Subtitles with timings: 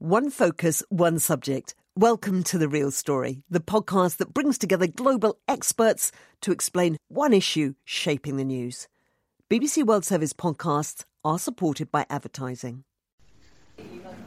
[0.00, 1.74] One focus, one subject.
[1.96, 7.32] Welcome to The Real Story, the podcast that brings together global experts to explain one
[7.32, 8.86] issue shaping the news.
[9.50, 12.84] BBC World Service podcasts are supported by advertising.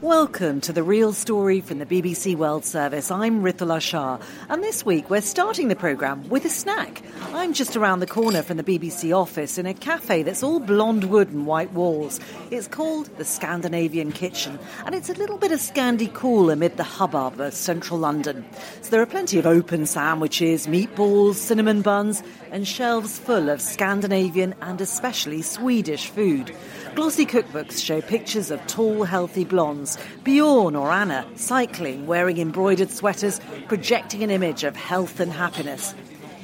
[0.02, 3.08] Welcome to the real story from the BBC World Service.
[3.12, 7.02] I'm Ritula Shah, and this week we're starting the programme with a snack.
[7.32, 11.04] I'm just around the corner from the BBC office in a cafe that's all blonde
[11.04, 12.18] wood and white walls.
[12.50, 16.82] It's called the Scandinavian Kitchen, and it's a little bit of Scandi cool amid the
[16.82, 18.44] hubbub of central London.
[18.80, 24.56] So there are plenty of open sandwiches, meatballs, cinnamon buns, and shelves full of Scandinavian
[24.62, 26.52] and especially Swedish food.
[26.94, 33.40] Glossy cookbooks show pictures of tall, healthy blondes, Bjorn or Anna, cycling, wearing embroidered sweaters,
[33.66, 35.94] projecting an image of health and happiness.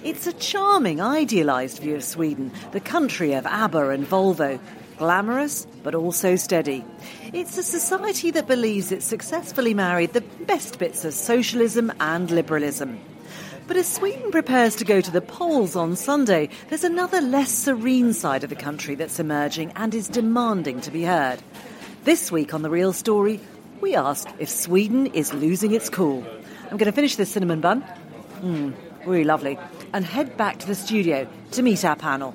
[0.04, 4.58] It's a charming, idealised view of Sweden, the country of ABBA and Volvo.
[4.96, 6.84] Glamorous, but also steady.
[7.32, 12.98] It's a society that believes it successfully married the best bits of socialism and liberalism.
[13.68, 18.14] But as Sweden prepares to go to the polls on Sunday, there's another less serene
[18.14, 21.42] side of the country that's emerging and is demanding to be heard.
[22.04, 23.40] This week on The Real Story,
[23.82, 26.24] we ask if Sweden is losing its cool.
[26.70, 27.84] I'm going to finish this cinnamon bun.
[28.40, 28.74] Mmm,
[29.04, 29.58] really lovely.
[29.92, 32.34] And head back to the studio to meet our panel.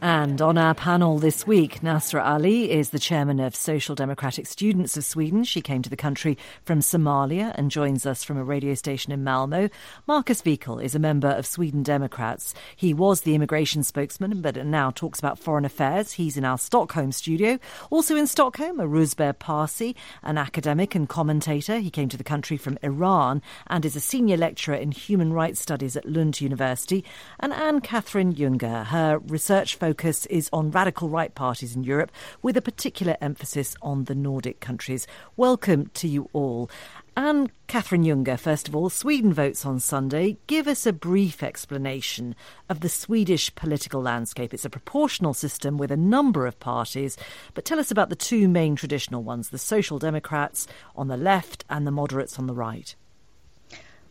[0.00, 4.96] And on our panel this week, Nasra Ali is the chairman of Social Democratic Students
[4.96, 5.42] of Sweden.
[5.42, 9.24] She came to the country from Somalia and joins us from a radio station in
[9.24, 9.68] Malmo.
[10.06, 12.54] Markus Wiechel is a member of Sweden Democrats.
[12.76, 16.12] He was the immigration spokesman, but now talks about foreign affairs.
[16.12, 17.58] He's in our Stockholm studio.
[17.90, 21.80] Also in Stockholm, Rouzbeh Parsi, an academic and commentator.
[21.80, 25.58] He came to the country from Iran and is a senior lecturer in human rights
[25.60, 27.04] studies at Lund University.
[27.40, 32.58] And Anne Catherine Jungar, her research focus is on radical right parties in Europe, with
[32.58, 35.06] a particular emphasis on the Nordic countries.
[35.34, 36.68] Welcome to you all.
[37.16, 40.36] Anne Catherine Jungar, first of all, Sweden votes on Sunday.
[40.46, 42.36] Give us a brief explanation
[42.68, 44.52] of the Swedish political landscape.
[44.52, 47.16] It's a proportional system with a number of parties,
[47.54, 51.64] but tell us about the two main traditional ones the Social Democrats on the left
[51.70, 52.94] and the moderates on the right.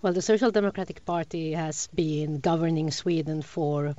[0.02, 3.96] Well, the Social Democratic Party has been governing Sweden for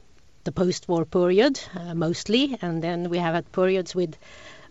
[0.48, 4.16] the post-war period uh, mostly, and then we have had periods with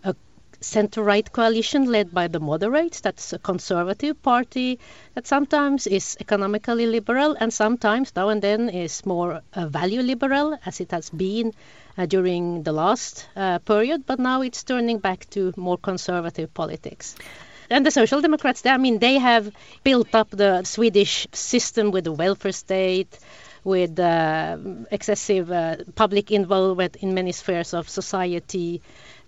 [0.02, 0.12] a
[0.60, 3.00] center-right coalition led by the moderates.
[3.00, 4.80] That's a conservative party
[5.14, 10.58] that sometimes is economically liberal and sometimes now and then is more uh, value liberal,
[10.66, 11.52] as it has been
[11.96, 14.04] uh, during the last uh, period.
[14.04, 17.14] But now it's turning back to more conservative politics
[17.70, 19.52] and the social democrats i mean they have
[19.84, 23.18] built up the swedish system with the welfare state
[23.68, 24.56] with uh,
[24.90, 28.80] excessive uh, public involvement in many spheres of society,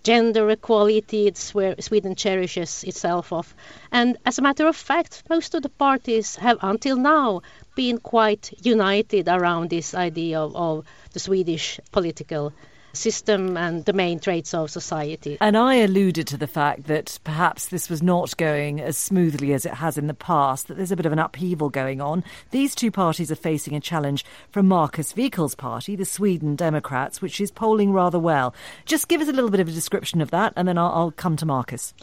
[0.03, 3.55] gender equality, it's where Sweden cherishes itself of.
[3.93, 7.43] And as a matter of fact, most of the parties have until now
[7.75, 12.53] been quite united around this idea of, of the Swedish political
[12.93, 15.39] system and the main traits of society.
[15.41, 19.65] And I alluded to the fact that perhaps this was not going as smoothly as
[19.65, 22.25] it has in the past, that there's a bit of an upheaval going on.
[22.51, 27.41] These two parties are facing a challenge from Marcus Wiechel's party, the Sweden Democrats, which
[27.41, 28.55] is polling rather well.
[28.85, 31.11] Just give us a little bit of a description of that, and then I'll, I'll
[31.13, 31.95] come to Marcus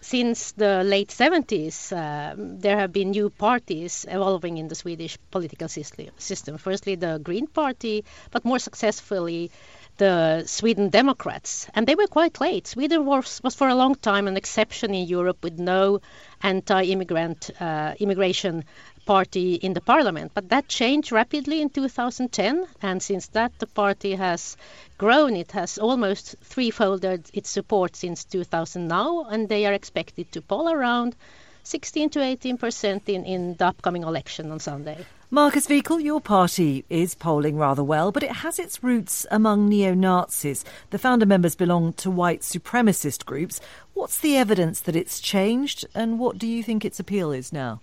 [0.00, 5.68] since the late 70s, uh, there have been new parties evolving in the Swedish political
[5.68, 6.58] system.
[6.58, 9.50] Firstly, the Green Party, but more successfully,
[10.00, 12.66] the Sweden Democrats, and they were quite late.
[12.66, 16.00] Sweden was, was for a long time an exception in Europe with no
[16.42, 18.64] anti-immigrant uh, immigration
[19.04, 20.32] party in the parliament.
[20.32, 24.56] But that changed rapidly in 2010, and since that the party has
[24.96, 25.36] grown.
[25.36, 30.70] It has almost threefolded its support since 2000 now, and they are expected to poll
[30.70, 31.14] around
[31.62, 35.04] 16 to 18 percent in, in the upcoming election on Sunday.
[35.32, 39.94] Markus Wiechel, your party is polling rather well, but it has its roots among neo
[39.94, 40.64] Nazis.
[40.90, 43.60] The founder members belong to white supremacist groups.
[43.94, 47.80] What's the evidence that it's changed, and what do you think its appeal is now?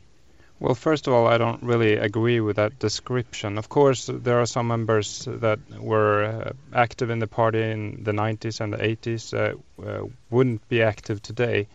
[0.59, 3.57] Well, first of all, I don't really agree with that description.
[3.57, 8.11] Of course, there are some members that were uh, active in the party in the
[8.11, 11.69] 90s and the 80s uh, uh, wouldn't be active today.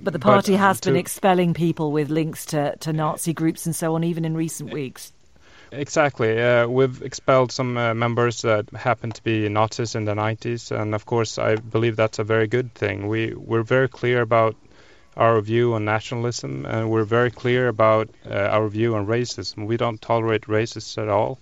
[0.00, 3.74] But the party but, has been expelling people with links to, to Nazi groups and
[3.74, 5.12] so on, even in recent weeks.
[5.72, 6.40] Exactly.
[6.40, 10.94] Uh, we've expelled some uh, members that happened to be Nazis in the 90s, and
[10.94, 13.06] of course, I believe that's a very good thing.
[13.08, 14.56] We we're very clear about
[15.16, 19.66] our view on nationalism, and we're very clear about uh, our view on racism.
[19.66, 21.38] We don't tolerate racists at all,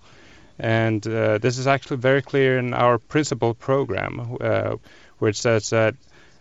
[0.59, 4.75] and uh, this is actually very clear in our principal program, uh,
[5.19, 5.95] where it says that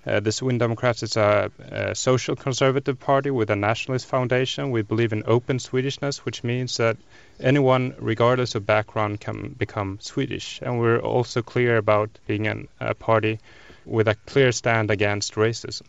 [0.07, 4.71] Uh, the Sweden Democrats is a, a, social conservative party with a nationalist foundation.
[4.71, 6.97] We believe in open Swedishness, which means that
[7.41, 10.61] anyone, regardless of background, can become Swedish.
[10.63, 13.41] And we're also clear about being an, a party
[13.85, 15.83] with a clear stand against racism.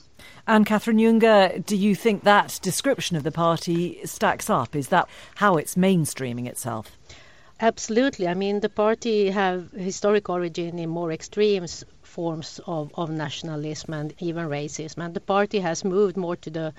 [0.48, 4.76] And Catherine Jungar, do you think that description of the party stacks up?
[4.76, 6.98] Is that how it's mainstreaming itself?
[7.60, 8.28] Absolutely.
[8.28, 11.84] I mean, the party have historic origin in more extremes
[12.18, 15.06] forms of, of nationalism and even racism.
[15.06, 16.74] And the party has moved more to the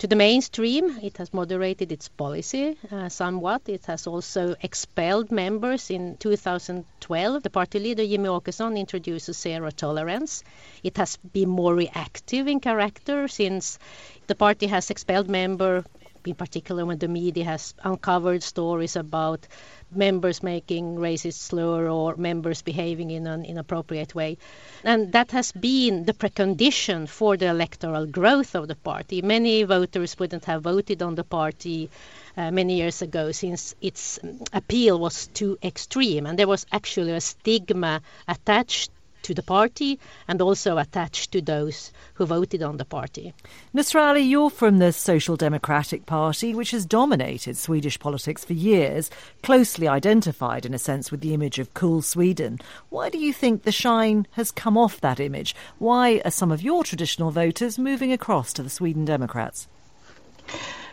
[0.00, 0.84] to the mainstream.
[1.02, 3.62] It has moderated its policy uh, somewhat.
[3.68, 5.90] It has also expelled members.
[5.90, 10.44] In 2012, the party leader Jimmie Åkesson introduced zero tolerance.
[10.82, 13.78] It has been more reactive in character since
[14.26, 15.84] the party has expelled members
[16.26, 19.46] in particular when the media has uncovered stories about
[19.94, 24.38] members making racist slur or members behaving in an inappropriate way.
[24.84, 29.22] And that has been the precondition for the electoral growth of the party.
[29.22, 31.90] Many voters wouldn't have voted on the party
[32.36, 34.18] uh, many years ago since its
[34.52, 38.90] appeal was too extreme and there was actually a stigma attached
[39.22, 39.98] to the party
[40.28, 43.34] and also attached to those who voted on the party.
[43.74, 49.10] Nusra Ali, you're from the Social Democratic Party, which has dominated Swedish politics for years,
[49.42, 52.60] closely identified in a sense with the image of cool Sweden.
[52.90, 55.54] Why do you think the shine has come off that image?
[55.78, 59.68] Why are some of your traditional voters moving across to the Sweden Democrats?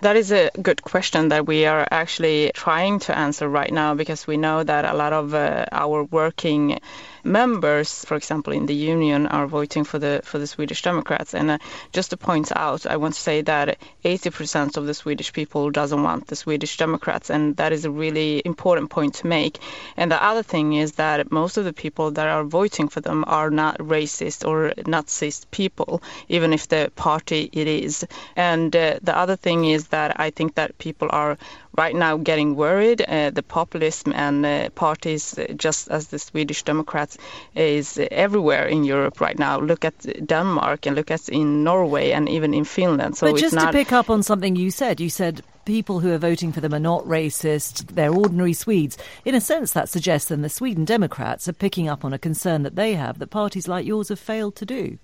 [0.01, 4.25] That is a good question that we are actually trying to answer right now because
[4.25, 6.79] we know that a lot of uh, our working
[7.23, 11.33] members, for example, in the union, are voting for the for the Swedish Democrats.
[11.33, 11.57] And uh,
[11.91, 16.01] just to point out, I want to say that 80% of the Swedish people doesn't
[16.01, 19.59] want the Swedish Democrats, and that is a really important point to make.
[19.97, 23.25] And the other thing is that most of the people that are voting for them
[23.27, 28.05] are not racist or Nazist people, even if the party it is.
[28.37, 31.37] And uh, the other thing is that I think that people are
[31.77, 33.01] right now getting worried.
[33.01, 37.17] Uh, the populism and uh, parties, uh, just as the Swedish Democrats,
[37.55, 39.59] is everywhere in Europe right now.
[39.59, 43.17] Look at Denmark and look at in Norway and even in Finland.
[43.17, 43.71] So but just not...
[43.71, 46.73] to pick up on something you said, you said people who are voting for them
[46.73, 48.97] are not racist, they're ordinary Swedes.
[49.23, 52.63] In a sense, that suggests then the Sweden Democrats are picking up on a concern
[52.63, 54.97] that they have that parties like yours have failed to do.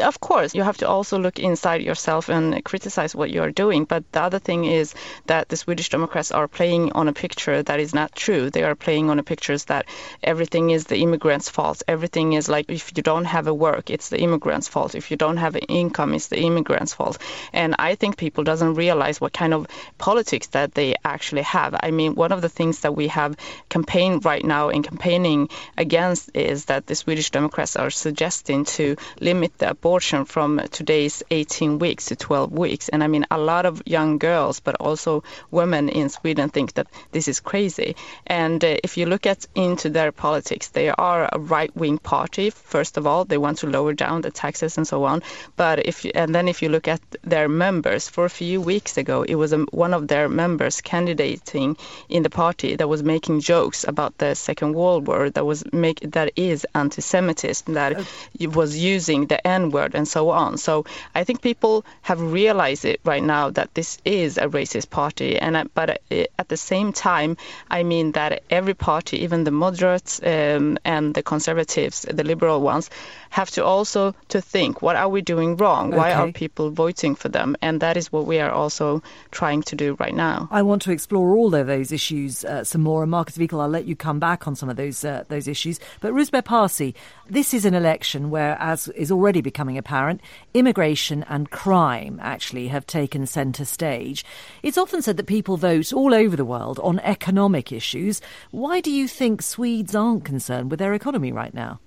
[0.00, 3.84] Of course, you have to also look inside yourself and criticize what you are doing.
[3.84, 4.94] But the other thing is
[5.26, 8.50] that the Swedish Democrats are playing on a picture that is not true.
[8.50, 9.86] They are playing on a picture that
[10.22, 11.82] everything is the immigrants' fault.
[11.86, 14.94] Everything is like if you don't have a work, it's the immigrants' fault.
[14.94, 17.18] If you don't have an income, it's the immigrants' fault.
[17.52, 19.66] And I think people doesn't realize what kind of
[19.98, 21.74] politics that they actually have.
[21.82, 23.36] I mean, one of the things that we have
[23.68, 29.51] campaigned right now and campaigning against is that the Swedish Democrats are suggesting to limit
[29.58, 32.88] the abortion from today's 18 weeks to 12 weeks.
[32.88, 36.86] And I mean, a lot of young girls, but also women in Sweden think that
[37.10, 37.96] this is crazy.
[38.26, 42.50] And uh, if you look at into their politics, they are a right-wing party.
[42.50, 45.22] First of all, they want to lower down the taxes and so on.
[45.56, 48.96] But if you, and then if you look at their members, for a few weeks
[48.96, 51.76] ago, it was a, one of their members candidating
[52.08, 56.00] in the party that was making jokes about the Second World War that was make
[56.12, 58.04] that is anti-Semitism that uh,
[58.50, 60.58] was using the N word and so on.
[60.58, 60.84] So
[61.14, 65.38] I think people have realized it right now that this is a racist party.
[65.38, 67.36] And but uh, at the same time,
[67.70, 72.90] I mean that every party, even the moderates um, and the conservatives, the liberal ones,
[73.30, 75.88] have to also to think what are we doing wrong?
[75.88, 75.96] Okay.
[75.96, 77.56] Why are people voting for them?
[77.62, 80.48] And that is what we are also trying to do right now.
[80.50, 83.02] I want to explore all of those issues uh, some more.
[83.02, 85.80] And Marcus Wiechel, I'll let you come back on some of those uh, those issues.
[86.00, 86.94] But Rouzbeh Parsi,
[87.28, 90.20] this is an election where, as is already becoming apparent,
[90.52, 94.24] immigration and crime actually have taken centre stage.
[94.62, 98.20] It's often said that people vote all over the world on economic issues.
[98.50, 101.80] Why do you think Swedes aren't concerned with their economy right now?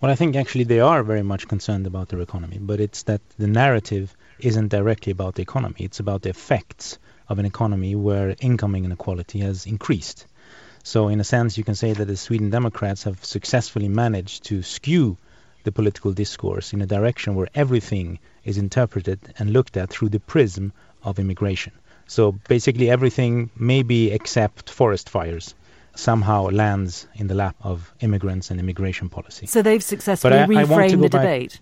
[0.00, 3.20] Well, I think actually they are very much concerned about their economy, but it's that
[3.38, 5.76] the narrative isn't directly about the economy.
[5.80, 6.98] It's about the effects
[7.28, 10.26] of an economy where income inequality has increased.
[10.82, 14.62] So, in a sense, you can say that the Sweden Democrats have successfully managed to
[14.62, 15.18] skew
[15.64, 20.20] the political discourse in a direction where everything is interpreted and looked at through the
[20.20, 21.72] prism of immigration.
[22.06, 25.54] So, basically, everything, maybe except forest fires,
[25.94, 29.46] somehow lands in the lap of immigrants and immigration policy.
[29.46, 31.60] So they've successfully I, reframed I the debate.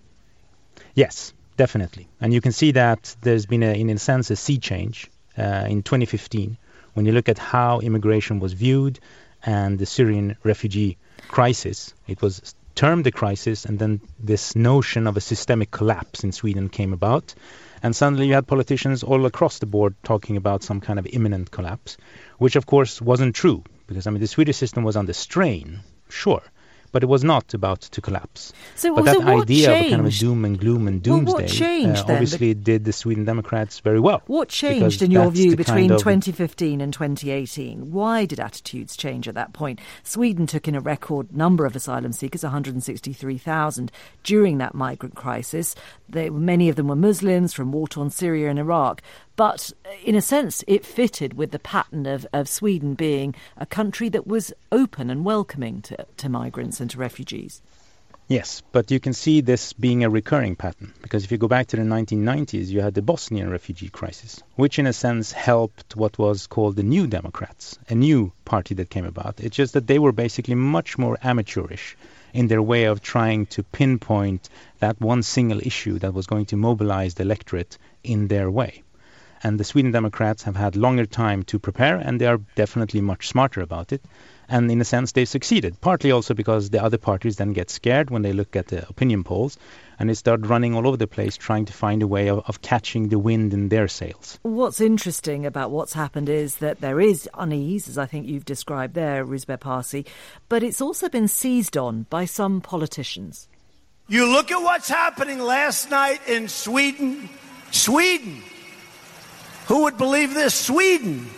[0.95, 2.09] Yes, definitely.
[2.21, 5.67] And you can see that there's been, a, in a sense, a sea change uh,
[5.69, 6.57] in 2015
[6.95, 8.99] when you look at how immigration was viewed
[9.45, 10.97] and the Syrian refugee
[11.29, 11.95] crisis.
[12.07, 16.69] It was termed the crisis, and then this notion of a systemic collapse in Sweden
[16.69, 17.35] came about.
[17.83, 21.51] And suddenly you had politicians all across the board talking about some kind of imminent
[21.51, 21.97] collapse,
[22.39, 26.43] which of course wasn't true, because I mean the Swedish system was under strain, sure,
[26.93, 28.53] but it was not about to collapse.
[28.77, 29.85] So, but so that what idea changed?
[29.85, 32.17] of a kind of a doom and gloom and Well, doomsday what changed uh, then?
[32.17, 34.23] obviously did the Sweden Democrats very well.
[34.27, 37.93] What changed, in your view, between kind of- 2015 and 2018?
[37.93, 39.81] Why did attitudes change at that point?
[40.03, 43.93] Sweden took in a record number of asylum seekers, 163,000,
[44.25, 45.75] during that migrant crisis.
[46.09, 49.03] They, many of them were Muslims from war torn Syria and Iraq.
[49.39, 53.67] But uh, in a sense, it fitted with the pattern of, of Sweden being a
[53.67, 57.63] country that was open and welcoming to, to migrants and to refugees.
[58.27, 61.69] Yes, but you can see this being a recurring pattern because if you go back
[61.69, 66.19] to the 1990s, you had the Bosnian refugee crisis, which in a sense helped what
[66.19, 69.39] was called the New Democrats, a new party that came about.
[69.39, 71.97] It's just that they were basically much more amateurish
[72.35, 74.49] in their way of trying to pinpoint
[74.81, 78.83] that one single issue that was going to mobilize the electorate in their way.
[79.43, 83.29] And the Sweden Democrats have had longer time to prepare, and they are definitely much
[83.29, 84.05] smarter about it.
[84.49, 88.11] And in a sense, they've succeeded, partly also because the other parties then get scared
[88.11, 89.59] when they look at the opinion polls
[89.99, 92.63] and they start running all over the place trying to find a way of, of
[92.63, 94.39] catching the wind in their sails.
[94.43, 98.95] What's interesting about what's happened is that there is unease, as I think you've described
[98.95, 100.07] there, Rouzbeh Parsi,
[100.49, 103.49] but it's also been seized on by some politicians.
[104.07, 107.29] You look at what's happening last night in Sweden.
[107.71, 108.43] Sweden.
[109.69, 110.55] Who would believe this?
[110.55, 111.29] Sweden.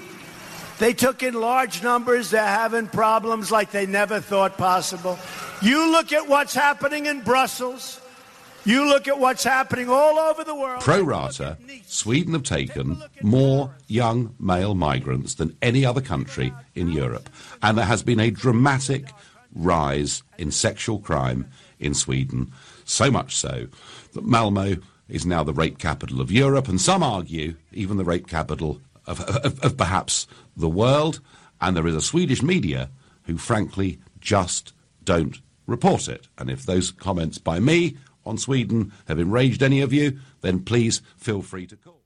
[0.79, 2.31] They took in large numbers.
[2.31, 5.19] They're having problems like they never thought possible.
[5.61, 8.01] You look at what's happening in Brussels.
[8.65, 10.83] You look at what's happening all over the world.
[10.83, 17.29] Pro rata, Sweden have taken more young male migrants than any other country in Europe.
[17.63, 19.11] And there has been a dramatic
[19.55, 21.47] rise in sexual crime
[21.79, 22.53] in Sweden,
[22.85, 23.67] so much so
[24.13, 24.77] that Malmo
[25.11, 29.21] is now the rape capital of Europe, and some argue even the rape capital of,
[29.21, 30.27] of, of perhaps
[30.57, 31.21] the world.
[31.61, 32.91] And there is a Swedish media
[33.25, 34.73] who, frankly, just
[35.05, 36.29] don't report it.
[36.39, 41.03] And if those comments by me on Sweden have enraged any of you, then please
[41.17, 42.00] feel free to call.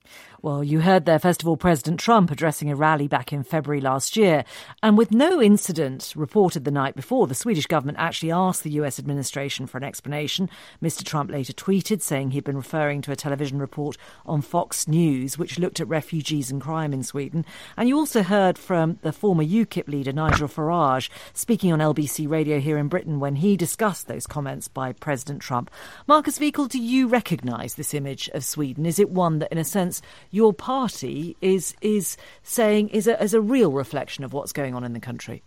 [0.44, 4.44] Well, you heard of all, President Trump addressing a rally back in February last year.
[4.82, 8.98] And with no incident reported the night before, the Swedish government actually asked the US
[8.98, 10.50] administration for an explanation.
[10.82, 11.02] Mr.
[11.02, 13.96] Trump later tweeted saying he'd been referring to a television report
[14.26, 17.46] on Fox News, which looked at refugees and crime in Sweden.
[17.78, 22.60] And you also heard from the former UKIP leader, Nigel Farage, speaking on LBC radio
[22.60, 25.70] here in Britain when he discussed those comments by President Trump.
[26.06, 28.84] Marcus Wiechel, do you recognise this image of Sweden?
[28.84, 30.02] Is it one that, in a sense,
[30.34, 34.82] your party is is saying is a, is a real reflection of what's going on
[34.82, 35.42] in the country.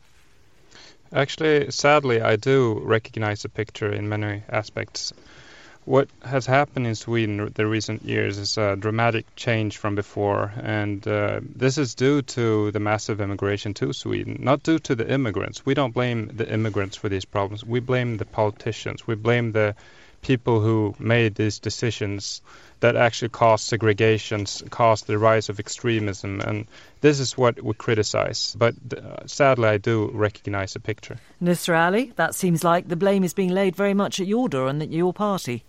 [1.12, 5.13] Actually, sadly, I do recognize the picture in many aspects.
[5.84, 11.06] What has happened in Sweden the recent years is a dramatic change from before, and
[11.08, 15.65] uh, this is due to the massive immigration to Sweden, not due to the immigrants.
[15.65, 17.63] We don't blame the immigrants for these problems.
[17.63, 19.08] We blame the politicians.
[19.08, 19.75] We blame the
[20.22, 22.41] people who made these decisions
[22.80, 26.68] that actually caused segregations, caused the rise of extremism, and
[27.02, 28.56] this is what we criticize.
[28.58, 31.18] But uh, sadly, I do recognize the picture.
[31.42, 34.68] Nusra Ali, that seems like the blame is being laid very much at your door
[34.68, 35.64] and at your party.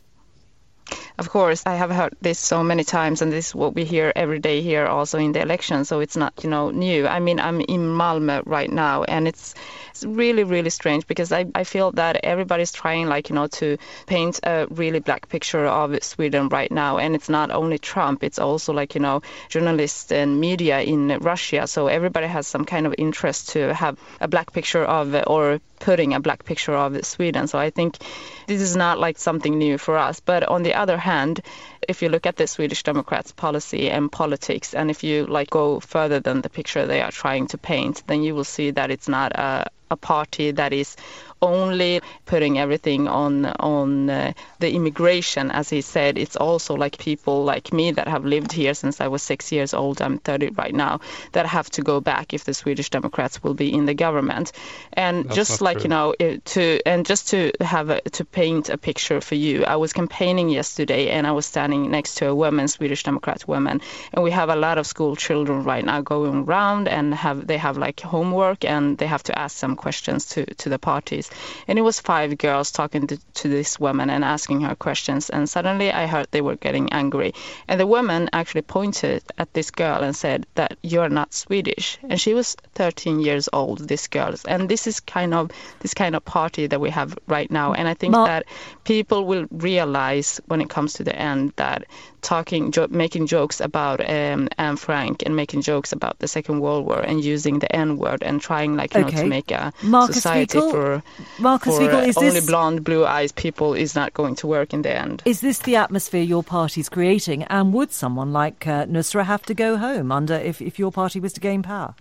[1.19, 4.13] Of course, I have heard this so many times, and this is what we hear
[4.15, 5.85] every day here, also in the election.
[5.85, 7.07] So it's not, you know, new.
[7.07, 9.55] I mean, I'm in Malmö right now, and it's
[9.91, 13.79] it's really, really strange because I, I feel that everybody's trying, like, you know, to
[14.07, 16.99] paint a really black picture of Sweden right now.
[16.99, 21.67] And it's not only Trump; it's also like, you know, journalists and media in Russia.
[21.67, 26.15] So everybody has some kind of interest to have a black picture of or putting
[26.15, 27.47] a black picture of Sweden.
[27.47, 27.99] So I think
[28.47, 30.21] this is not like something new for us.
[30.21, 31.41] But on the other hand,
[31.89, 35.81] if you look at the Swedish Democrats' policy and politics, and if you like go
[35.81, 39.09] further than the picture they are trying to paint, then you will see that it's
[39.09, 40.97] not a, a party that is
[41.41, 46.19] only putting everything on on uh, the immigration as he said.
[46.19, 49.75] It's also like people like me that have lived here since I was 6 years
[49.75, 50.03] old.
[50.03, 51.01] I'm 30 right now
[51.33, 54.53] that have to go back if the Swedish Democrats will be in the government.
[54.93, 55.85] And That's just like true.
[55.85, 56.15] you know
[56.45, 60.49] to and just to have a, to paint a picture for you I was campaigning
[60.49, 63.81] yesterday and I was standing next to a woman Swedish Democrat woman
[64.13, 67.59] and we have a lot of school children right now going around and have they
[67.59, 71.65] have like homework and they have to ask some questions to to the parties place.
[71.69, 75.31] And it was five girls talking to, to this woman and asking her questions.
[75.31, 77.35] And suddenly I heard they were getting angry.
[77.67, 81.99] And the woman actually pointed at this girl and said that you're not Swedish.
[82.03, 84.35] And she was 13 years old, this girl.
[84.47, 87.73] And this is kind of this kind of party that we have right now.
[87.73, 88.47] And I think that
[88.85, 91.85] people will realize when it comes to the end that
[92.21, 96.87] talking, jo- making jokes about um, Anne Frank and making jokes about the Second World
[96.87, 99.17] War and using the N word and trying like you okay.
[99.17, 101.03] know to make a Marcus society for,
[101.39, 104.83] Marcus for Wiechel, uh, only blonde, blue eyes people is not going to work in
[104.83, 105.23] the end.
[105.25, 107.45] Is this the atmosphere your party's creating?
[107.45, 111.21] And would someone like uh, Nusra have to go home under if, if your party
[111.21, 111.95] was to gain power?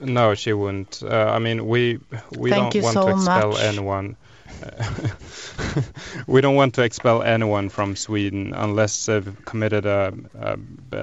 [0.00, 1.02] No, she wouldn't.
[1.02, 1.98] Uh, I mean, we
[2.36, 3.60] we Thank don't want so to expel much.
[3.62, 4.16] anyone.
[6.26, 10.56] we don't want to expel anyone from Sweden unless they've committed a, a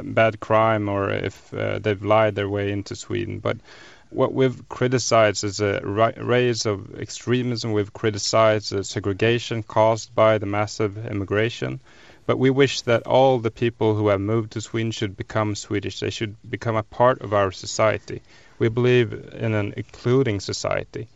[0.03, 3.39] bad crime or if uh, they've lied their way into Sweden.
[3.39, 3.57] But
[4.09, 7.73] what we've criticized is a rise of extremism.
[7.73, 11.79] We've criticized the segregation caused by the massive immigration.
[12.25, 15.99] But we wish that all the people who have moved to Sweden should become Swedish.
[15.99, 18.21] They should become a part of our society.
[18.57, 21.07] We believe in an including society.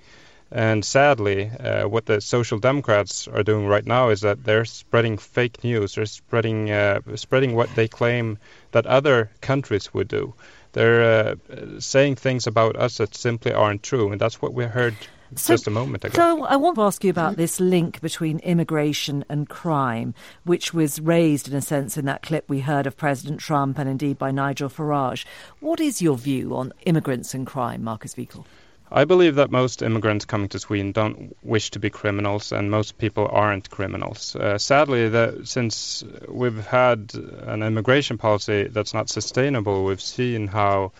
[0.51, 5.17] And sadly, uh, what the social democrats are doing right now is that they're spreading
[5.17, 5.95] fake news.
[5.95, 8.39] They're spreading uh, spreading what they claim
[8.71, 10.33] that other countries would do.
[10.73, 11.03] They're
[11.51, 14.95] uh, saying things about us that simply aren't true, and that's what we heard
[15.35, 16.13] so, just a moment ago.
[16.15, 20.13] So I want to ask you about this link between immigration and crime,
[20.43, 23.89] which was raised in a sense in that clip we heard of President Trump and
[23.89, 25.25] indeed by Nigel Farage.
[25.59, 28.45] What is your view on immigrants and crime, Marcus Wiechel?
[28.91, 32.97] I believe that most immigrants coming to Sweden don't wish to be criminals, and most
[32.97, 34.35] people aren't criminals.
[34.35, 40.91] Uh, sadly, since we've had an immigration policy that's not sustainable, we've seen how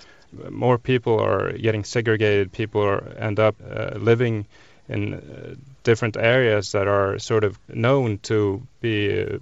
[0.50, 2.51] more people are getting segregated.
[2.51, 4.46] People are, end up uh, living
[4.88, 9.38] in uh, different areas that are sort of known to be uh,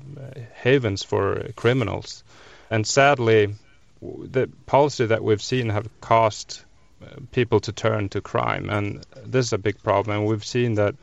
[0.54, 2.24] havens for criminals.
[2.70, 3.56] And sadly,
[4.02, 6.64] the policy that we've seen have cost
[7.32, 10.20] people to turn to crime, and this is a big problem.
[10.20, 10.96] And we've seen that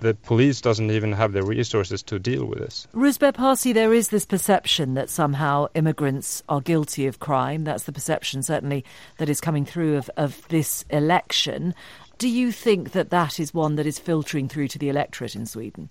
[0.00, 2.86] the police doesn't even have the resources to deal with this.
[2.94, 7.64] Rouzbeh Parsi, there is this perception that somehow immigrants are guilty of crime.
[7.64, 8.84] That's the perception, certainly,
[9.18, 11.74] that is coming through of, of this election.
[12.18, 15.46] Do you think that that is one that is filtering through to the electorate in
[15.46, 15.90] Sweden?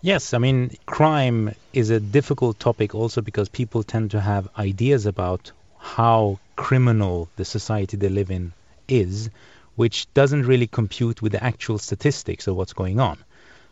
[0.00, 5.06] Yes, I mean, crime is a difficult topic also because people tend to have ideas
[5.06, 8.52] about how criminal the society they live in
[8.88, 9.30] is,
[9.76, 13.16] which doesn't really compute with the actual statistics of what's going on.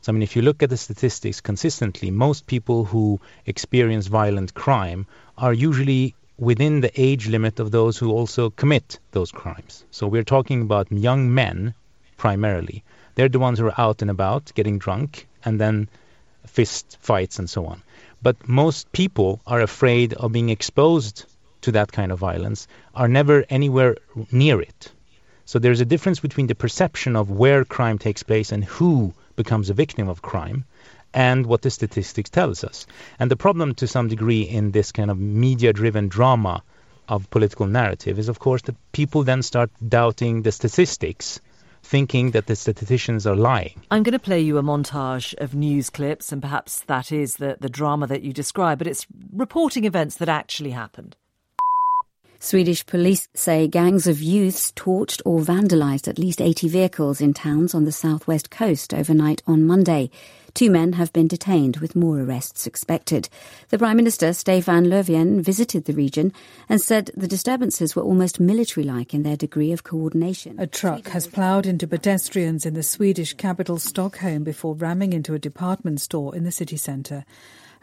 [0.02, 4.54] So, I mean, if you look at the statistics consistently, most people who experience violent
[4.54, 9.84] crime are usually within the age limit of those who also commit those crimes.
[9.90, 11.74] So, we're talking about young men
[12.16, 12.84] primarily.
[13.16, 15.88] They're the ones who are out and about getting drunk and then
[16.46, 17.82] fist fights and so on.
[18.22, 21.24] But most people are afraid of being exposed
[21.66, 23.96] to that kind of violence are never anywhere
[24.30, 24.92] near it.
[25.44, 29.68] So there's a difference between the perception of where crime takes place and who becomes
[29.68, 30.64] a victim of crime
[31.12, 32.86] and what the statistics tells us.
[33.18, 36.62] And the problem to some degree in this kind of media driven drama
[37.08, 41.40] of political narrative is of course that people then start doubting the statistics
[41.82, 43.80] thinking that the statisticians are lying.
[43.90, 47.56] I'm going to play you a montage of news clips, and perhaps that is the,
[47.60, 51.16] the drama that you describe, but it's reporting events that actually happened.
[52.38, 57.74] Swedish police say gangs of youths torched or vandalised at least 80 vehicles in towns
[57.74, 60.10] on the southwest coast overnight on Monday.
[60.52, 63.28] Two men have been detained with more arrests expected.
[63.68, 66.32] The Prime Minister, Stefan Löfven, visited the region
[66.68, 70.58] and said the disturbances were almost military-like in their degree of coordination.
[70.58, 75.38] A truck has ploughed into pedestrians in the Swedish capital Stockholm before ramming into a
[75.38, 77.24] department store in the city centre.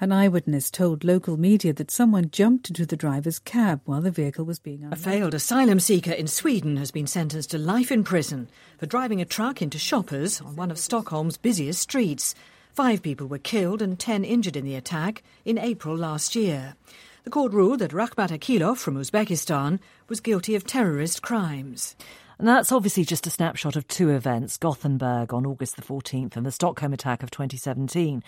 [0.01, 4.43] An eyewitness told local media that someone jumped into the driver's cab while the vehicle
[4.43, 4.99] was being unloaded.
[4.99, 9.21] A failed asylum seeker in Sweden has been sentenced to life in prison for driving
[9.21, 12.33] a truck into shoppers on one of Stockholm's busiest streets.
[12.73, 16.75] Five people were killed and ten injured in the attack in April last year.
[17.23, 19.79] The court ruled that Rakhmat Akilov from Uzbekistan
[20.09, 21.95] was guilty of terrorist crimes.
[22.37, 26.45] And that's obviously just a snapshot of two events Gothenburg on August the 14th and
[26.45, 28.23] the Stockholm attack of 2017.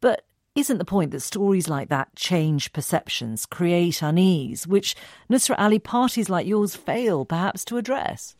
[0.00, 4.94] But isn't the point that stories like that change perceptions, create unease, which
[5.30, 8.36] Nusra Ali parties like yours fail perhaps to address?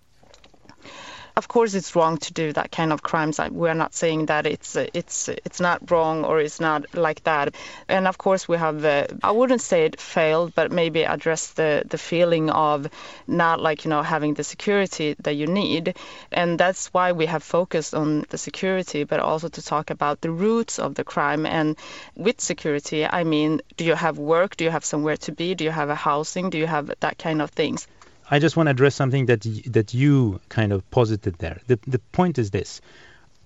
[1.36, 3.40] Of course it's wrong to do that kind of crimes.
[3.50, 7.54] We're not saying that it's it's it's not wrong or it's not like that.
[7.88, 11.84] And of course we have uh, I wouldn't say it failed, but maybe address the
[11.88, 12.88] the feeling of
[13.26, 15.96] not like you know having the security that you need.
[16.30, 20.30] And that's why we have focused on the security, but also to talk about the
[20.30, 21.46] roots of the crime.
[21.46, 21.76] And
[22.14, 24.56] with security, I mean, do you have work?
[24.56, 25.54] Do you have somewhere to be?
[25.54, 26.50] Do you have a housing?
[26.50, 27.86] Do you have that kind of things?
[28.30, 31.60] I just want to address something that y- that you kind of posited there.
[31.66, 32.80] The the point is this: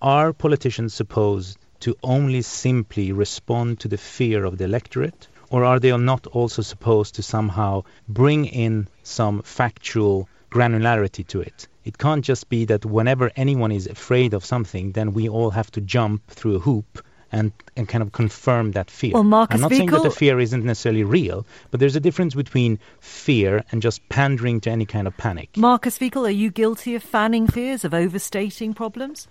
[0.02, 5.80] Are politicians supposed to only simply respond to the fear of the electorate, or are
[5.80, 11.68] they not also supposed to somehow bring in some factual granularity to it?
[11.84, 15.70] It can't just be that whenever anyone is afraid of something, then we all have
[15.72, 19.12] to jump through a hoop and, and kind of confirm that fear.
[19.12, 22.00] Well, Markus I'm not Wiechel- saying that the fear isn't necessarily real, but there's a
[22.00, 25.56] difference between fear and just pandering to any kind of panic.
[25.56, 29.28] Marcus Wiechel, are you guilty of fanning fears, of overstating problems?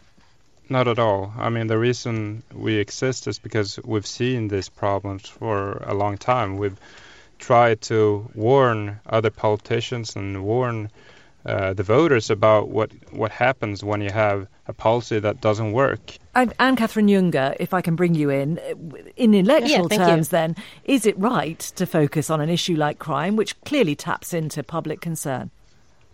[0.68, 1.32] Not at all.
[1.38, 6.18] I mean, the reason we exist is because we've seen these problems for a long
[6.18, 6.58] time.
[6.58, 6.80] We've
[7.38, 10.90] tried to warn other politicians and warn
[11.46, 16.18] uh, the voters about what what happens when you have a policy that doesn't work.
[16.34, 18.58] And Anne Catherine Jungar, if I can bring you in,
[19.16, 20.32] in electoral Yeah, terms, you.
[20.32, 24.64] then, is it right to focus on an issue like crime, which clearly taps into
[24.64, 25.52] public concern?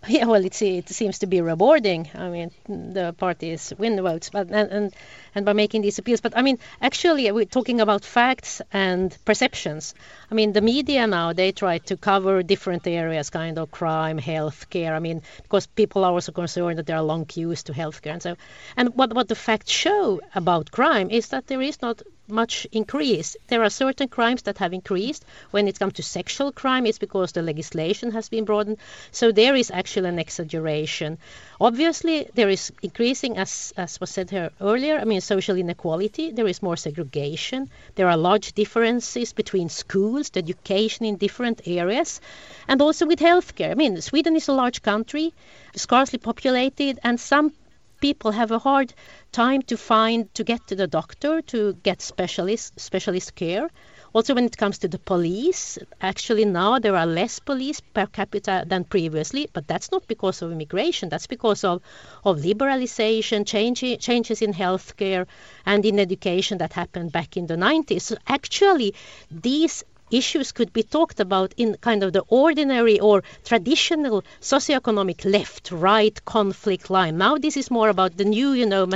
[0.07, 2.09] Yeah, well, it's, it seems to be rewarding.
[2.15, 4.95] I mean, the parties win the votes, but and, and
[5.35, 6.21] and by making these appeals.
[6.21, 9.93] But I mean, actually, we're talking about facts and perceptions.
[10.31, 14.93] I mean, the media now they try to cover different areas, kind of crime, healthcare.
[14.93, 18.23] I mean, because people are also concerned that there are long queues to healthcare, and
[18.23, 18.35] so.
[18.75, 23.37] And what what the facts show about crime is that there is not much increased.
[23.47, 25.25] There are certain crimes that have increased.
[25.51, 28.77] When it comes to sexual crime, it's because the legislation has been broadened.
[29.11, 31.17] So there is actually an exaggeration.
[31.59, 36.31] Obviously, there is increasing, as, as was said here earlier, I mean, social inequality.
[36.31, 37.69] There is more segregation.
[37.95, 42.21] There are large differences between schools, the education in different areas,
[42.67, 43.71] and also with healthcare.
[43.71, 45.33] I mean, Sweden is a large country,
[45.75, 47.53] scarcely populated, and some
[48.01, 48.93] people have a hard
[49.31, 53.69] time to find to get to the doctor to get specialist specialist care.
[54.13, 58.65] Also when it comes to the police actually now there are less police per capita
[58.67, 61.07] than previously but that's not because of immigration.
[61.07, 61.81] That's because of
[62.25, 65.27] of liberalization change, changes in healthcare
[65.65, 68.93] and in education that happened back in the 90s so actually
[69.29, 75.71] these issues could be talked about in kind of the ordinary or traditional socioeconomic left
[75.71, 77.17] right conflict line.
[77.17, 78.87] Now, this is more about the new, you know,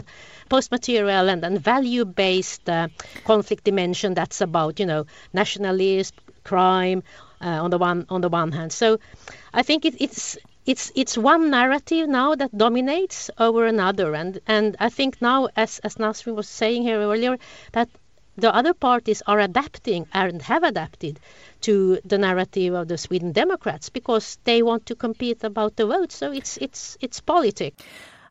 [0.49, 2.87] post material and, and value based uh,
[3.23, 7.03] conflict dimension that's about, you know, nationalism, crime
[7.41, 8.71] uh, on the one on the one hand.
[8.71, 8.99] So
[9.53, 14.77] I think it, it's it's it's one narrative now that dominates over another and and
[14.79, 17.37] I think now as as Nasrin was saying here earlier
[17.73, 17.89] that
[18.37, 21.19] the other parties are adapting and have adapted
[21.61, 26.11] to the narrative of the Sweden Democrats because they want to compete about the vote.
[26.11, 27.83] So it's it's it's politics.